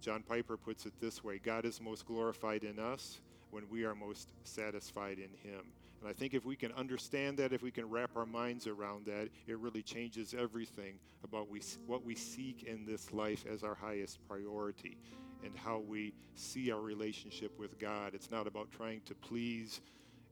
John 0.01 0.21
Piper 0.21 0.55
puts 0.55 0.86
it 0.86 0.93
this 1.01 1.23
way 1.23 1.39
God 1.39 1.65
is 1.65 1.82
most 1.82 2.05
glorified 2.05 2.63
in 2.63 2.77
us 2.77 3.21
when 3.49 3.67
we 3.71 3.86
are 3.86 3.95
most 3.95 4.27
satisfied 4.43 5.17
in 5.17 5.49
Him. 5.49 5.62
And 5.99 6.08
I 6.08 6.13
think 6.13 6.36
if 6.36 6.45
we 6.45 6.55
can 6.55 6.71
understand 6.73 7.39
that, 7.39 7.51
if 7.51 7.63
we 7.63 7.71
can 7.71 7.89
wrap 7.89 8.12
our 8.15 8.27
minds 8.27 8.67
around 8.67 9.08
that, 9.08 9.29
it 9.47 9.58
really 9.58 9.82
changes 9.82 10.36
everything 10.38 10.99
about 11.23 11.49
we, 11.49 11.62
what 11.88 12.05
we 12.05 12.13
seek 12.13 12.63
in 12.63 12.86
this 12.86 13.12
life 13.13 13.45
as 13.51 13.63
our 13.63 13.73
highest 13.73 14.19
priority 14.27 14.95
and 15.43 15.56
how 15.56 15.80
we 15.80 16.13
see 16.36 16.71
our 16.71 16.82
relationship 16.82 17.58
with 17.60 17.80
God. 17.80 18.13
It's 18.13 18.32
not 18.32 18.47
about 18.47 18.71
trying 18.71 19.02
to 19.06 19.15
please 19.15 19.82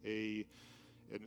a, 0.05 0.45
an 1.11 1.21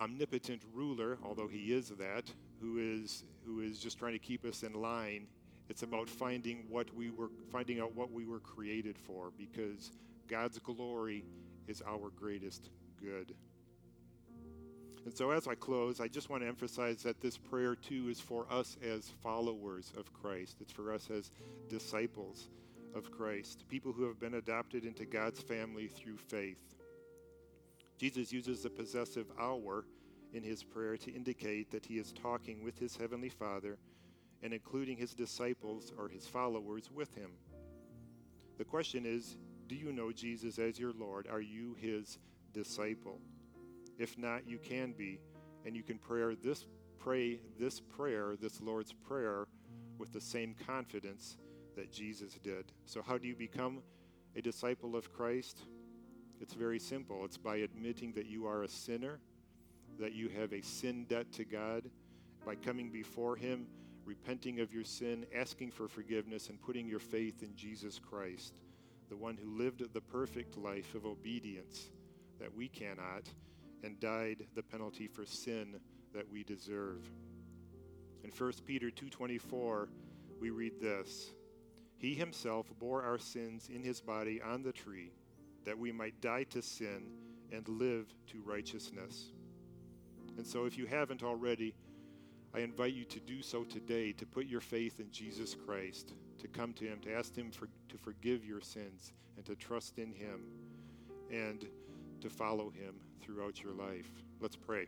omnipotent 0.00 0.62
ruler, 0.74 1.18
although 1.24 1.48
he 1.48 1.72
is 1.72 1.90
that, 1.90 2.30
who 2.60 2.78
is, 2.78 3.24
who 3.44 3.60
is 3.60 3.78
just 3.78 3.98
trying 3.98 4.12
to 4.12 4.18
keep 4.18 4.44
us 4.44 4.62
in 4.62 4.74
line. 4.74 5.26
It's 5.68 5.82
about 5.82 6.08
finding 6.08 6.64
what 6.68 6.94
we 6.94 7.10
were 7.10 7.30
finding 7.50 7.80
out 7.80 7.94
what 7.94 8.10
we 8.10 8.26
were 8.26 8.40
created 8.40 8.98
for 8.98 9.32
because 9.38 9.92
God's 10.28 10.58
glory 10.58 11.24
is 11.66 11.82
our 11.86 12.10
greatest 12.10 12.70
good. 13.00 13.34
And 15.04 15.16
so, 15.16 15.30
as 15.30 15.48
I 15.48 15.54
close, 15.54 16.00
I 16.00 16.08
just 16.08 16.30
want 16.30 16.42
to 16.42 16.48
emphasize 16.48 17.02
that 17.02 17.20
this 17.20 17.36
prayer, 17.36 17.74
too, 17.74 18.08
is 18.08 18.20
for 18.20 18.46
us 18.50 18.76
as 18.84 19.10
followers 19.22 19.92
of 19.96 20.12
Christ. 20.12 20.58
It's 20.60 20.72
for 20.72 20.92
us 20.92 21.10
as 21.10 21.30
disciples 21.68 22.48
of 22.94 23.10
Christ, 23.10 23.64
people 23.68 23.92
who 23.92 24.04
have 24.04 24.20
been 24.20 24.34
adopted 24.34 24.84
into 24.84 25.04
God's 25.04 25.40
family 25.40 25.88
through 25.88 26.16
faith. 26.16 26.74
Jesus 27.98 28.32
uses 28.32 28.62
the 28.62 28.70
possessive 28.70 29.26
our 29.38 29.84
in 30.32 30.42
his 30.42 30.62
prayer 30.62 30.96
to 30.96 31.12
indicate 31.12 31.70
that 31.70 31.86
he 31.86 31.98
is 31.98 32.12
talking 32.12 32.64
with 32.64 32.78
his 32.78 32.96
heavenly 32.96 33.28
Father 33.28 33.78
and 34.42 34.52
including 34.52 34.96
his 34.96 35.14
disciples 35.14 35.92
or 35.98 36.08
his 36.08 36.26
followers 36.26 36.90
with 36.90 37.14
him. 37.14 37.30
The 38.58 38.64
question 38.64 39.06
is 39.06 39.36
Do 39.68 39.74
you 39.74 39.92
know 39.92 40.12
Jesus 40.12 40.58
as 40.58 40.78
your 40.78 40.92
Lord? 40.92 41.28
Are 41.30 41.40
you 41.40 41.76
his 41.80 42.18
disciple? 42.52 43.20
If 43.98 44.18
not, 44.18 44.48
you 44.48 44.58
can 44.58 44.92
be, 44.92 45.20
and 45.64 45.76
you 45.76 45.82
can 45.82 45.98
pray 45.98 46.34
this 46.42 46.66
pray 46.98 47.40
this 47.58 47.80
prayer, 47.80 48.36
this 48.40 48.60
Lord's 48.60 48.92
prayer, 48.92 49.46
with 49.98 50.12
the 50.12 50.20
same 50.20 50.54
confidence 50.66 51.36
that 51.76 51.92
Jesus 51.92 52.34
did. 52.42 52.72
So 52.86 53.02
how 53.02 53.18
do 53.18 53.26
you 53.26 53.34
become 53.34 53.82
a 54.36 54.42
disciple 54.42 54.96
of 54.96 55.12
Christ? 55.12 55.60
It's 56.40 56.54
very 56.54 56.78
simple. 56.78 57.24
It's 57.24 57.38
by 57.38 57.56
admitting 57.56 58.12
that 58.12 58.26
you 58.26 58.46
are 58.46 58.62
a 58.62 58.68
sinner, 58.68 59.20
that 59.98 60.12
you 60.12 60.28
have 60.28 60.52
a 60.52 60.62
sin 60.62 61.04
debt 61.04 61.30
to 61.32 61.44
God, 61.44 61.90
by 62.44 62.56
coming 62.56 62.90
before 62.90 63.36
Him, 63.36 63.66
repenting 64.04 64.60
of 64.60 64.72
your 64.72 64.84
sin, 64.84 65.24
asking 65.34 65.70
for 65.70 65.86
forgiveness, 65.86 66.48
and 66.48 66.60
putting 66.60 66.88
your 66.88 66.98
faith 66.98 67.42
in 67.42 67.54
Jesus 67.54 67.98
Christ, 67.98 68.54
the 69.08 69.16
one 69.16 69.36
who 69.36 69.56
lived 69.56 69.92
the 69.92 70.00
perfect 70.00 70.56
life 70.56 70.94
of 70.94 71.06
obedience 71.06 71.90
that 72.40 72.52
we 72.54 72.68
cannot 72.68 73.28
and 73.84 74.00
died 74.00 74.46
the 74.54 74.62
penalty 74.62 75.06
for 75.06 75.24
sin 75.24 75.76
that 76.12 76.28
we 76.28 76.42
deserve. 76.42 77.08
In 78.24 78.30
1 78.30 78.52
Peter 78.64 78.90
2:24, 78.90 79.88
we 80.40 80.50
read 80.50 80.80
this: 80.80 81.32
He 81.98 82.14
himself 82.14 82.66
bore 82.78 83.02
our 83.02 83.18
sins 83.18 83.68
in 83.72 83.82
his 83.82 84.00
body 84.00 84.40
on 84.42 84.62
the 84.62 84.72
tree, 84.72 85.12
that 85.64 85.78
we 85.78 85.92
might 85.92 86.20
die 86.20 86.44
to 86.50 86.62
sin 86.62 87.12
and 87.52 87.68
live 87.68 88.06
to 88.28 88.42
righteousness. 88.42 89.32
And 90.36 90.46
so 90.46 90.64
if 90.64 90.76
you 90.76 90.86
haven't 90.86 91.22
already, 91.22 91.74
I 92.54 92.60
invite 92.60 92.94
you 92.94 93.04
to 93.04 93.20
do 93.20 93.42
so 93.42 93.64
today, 93.64 94.12
to 94.12 94.26
put 94.26 94.46
your 94.46 94.60
faith 94.60 95.00
in 95.00 95.10
Jesus 95.10 95.54
Christ, 95.54 96.14
to 96.38 96.48
come 96.48 96.72
to 96.74 96.84
him, 96.84 97.00
to 97.00 97.14
ask 97.14 97.34
him 97.36 97.50
for, 97.50 97.68
to 97.88 97.98
forgive 97.98 98.44
your 98.44 98.60
sins, 98.60 99.12
and 99.36 99.44
to 99.46 99.54
trust 99.54 99.98
in 99.98 100.12
him. 100.12 100.44
And 101.30 101.66
to 102.22 102.30
follow 102.30 102.70
him 102.70 102.94
throughout 103.20 103.62
your 103.62 103.72
life. 103.72 104.06
Let's 104.40 104.56
pray. 104.56 104.86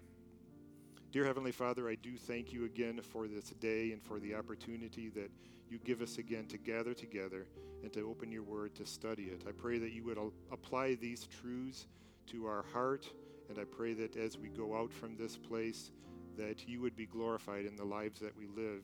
Dear 1.15 1.27
Heavenly 1.27 1.53
Father, 1.53 1.89
I 1.89 1.95
do 1.95 2.17
thank 2.17 2.53
you 2.53 2.65
again 2.65 3.01
for 3.01 3.29
this 3.29 3.51
day 3.61 3.93
and 3.93 4.03
for 4.03 4.19
the 4.19 4.35
opportunity 4.35 5.11
that 5.11 5.31
you 5.71 5.79
give 5.85 6.03
us 6.03 6.19
again 6.19 6.47
to 6.47 6.59
gather 6.59 6.93
together 6.93 7.47
and 7.85 7.93
to 7.93 8.11
open 8.11 8.33
your 8.33 8.43
word 8.43 8.75
to 8.75 8.85
study 8.85 9.27
it. 9.27 9.45
I 9.49 9.53
pray 9.53 9.79
that 9.79 9.93
you 9.93 10.03
would 10.03 10.19
apply 10.51 10.97
these 10.97 11.29
truths 11.29 11.87
to 12.33 12.47
our 12.47 12.65
heart, 12.73 13.09
and 13.49 13.61
I 13.61 13.63
pray 13.63 13.93
that 13.93 14.17
as 14.17 14.37
we 14.37 14.49
go 14.49 14.77
out 14.77 14.93
from 14.93 15.17
this 15.17 15.37
place, 15.37 15.93
that 16.37 16.67
you 16.67 16.81
would 16.81 16.97
be 16.97 17.07
glorified 17.07 17.65
in 17.65 17.77
the 17.77 17.85
lives 17.85 18.19
that 18.19 18.37
we 18.37 18.49
live 18.49 18.83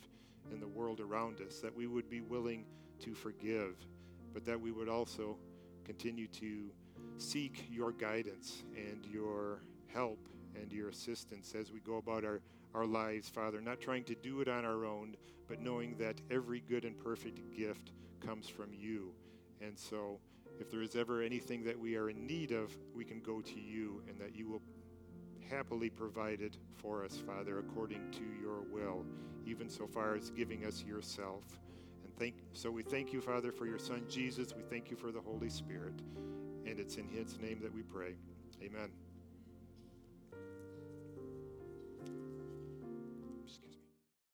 in 0.52 0.60
the 0.60 0.68
world 0.68 1.00
around 1.00 1.40
us, 1.40 1.58
that 1.58 1.74
we 1.74 1.88
would 1.88 2.08
be 2.08 2.20
willing 2.20 2.64
to 3.00 3.12
forgive, 3.12 3.74
but 4.32 4.44
that 4.44 4.60
we 4.60 4.70
would 4.70 4.88
also 4.88 5.36
continue 5.84 6.28
to 6.28 6.70
seek 7.18 7.66
your 7.68 7.90
guidance 7.90 8.62
and 8.76 9.04
your 9.06 9.64
help 9.92 10.28
and 10.54 10.72
your 10.72 10.88
assistance 10.88 11.54
as 11.54 11.72
we 11.72 11.80
go 11.80 11.96
about 11.96 12.24
our, 12.24 12.40
our 12.74 12.86
lives, 12.86 13.28
Father, 13.28 13.60
not 13.60 13.80
trying 13.80 14.04
to 14.04 14.14
do 14.14 14.40
it 14.40 14.48
on 14.48 14.64
our 14.64 14.84
own, 14.84 15.16
but 15.48 15.60
knowing 15.60 15.96
that 15.98 16.20
every 16.30 16.60
good 16.60 16.84
and 16.84 16.98
perfect 16.98 17.40
gift 17.56 17.92
comes 18.24 18.48
from 18.48 18.72
you. 18.72 19.12
And 19.60 19.78
so, 19.78 20.18
if 20.58 20.70
there 20.70 20.82
is 20.82 20.94
ever 20.94 21.22
anything 21.22 21.64
that 21.64 21.78
we 21.78 21.96
are 21.96 22.10
in 22.10 22.26
need 22.26 22.52
of, 22.52 22.76
we 22.94 23.04
can 23.04 23.20
go 23.20 23.40
to 23.40 23.60
you, 23.60 24.02
and 24.08 24.18
that 24.20 24.36
you 24.36 24.48
will 24.48 24.62
happily 25.50 25.90
provide 25.90 26.40
it 26.40 26.56
for 26.76 27.04
us, 27.04 27.16
Father, 27.16 27.58
according 27.58 28.10
to 28.12 28.24
your 28.40 28.60
will, 28.70 29.04
even 29.46 29.68
so 29.68 29.86
far 29.86 30.14
as 30.14 30.30
giving 30.30 30.64
us 30.64 30.84
yourself. 30.84 31.42
And 32.04 32.14
thank 32.16 32.34
so 32.52 32.70
we 32.70 32.82
thank 32.82 33.12
you, 33.12 33.20
Father, 33.20 33.50
for 33.52 33.66
your 33.66 33.78
Son 33.78 34.04
Jesus. 34.08 34.54
We 34.54 34.62
thank 34.62 34.90
you 34.90 34.96
for 34.96 35.10
the 35.10 35.20
Holy 35.20 35.50
Spirit. 35.50 35.94
And 36.66 36.78
it's 36.78 36.96
in 36.96 37.08
his 37.08 37.38
name 37.40 37.58
that 37.62 37.74
we 37.74 37.82
pray. 37.82 38.14
Amen. 38.62 38.90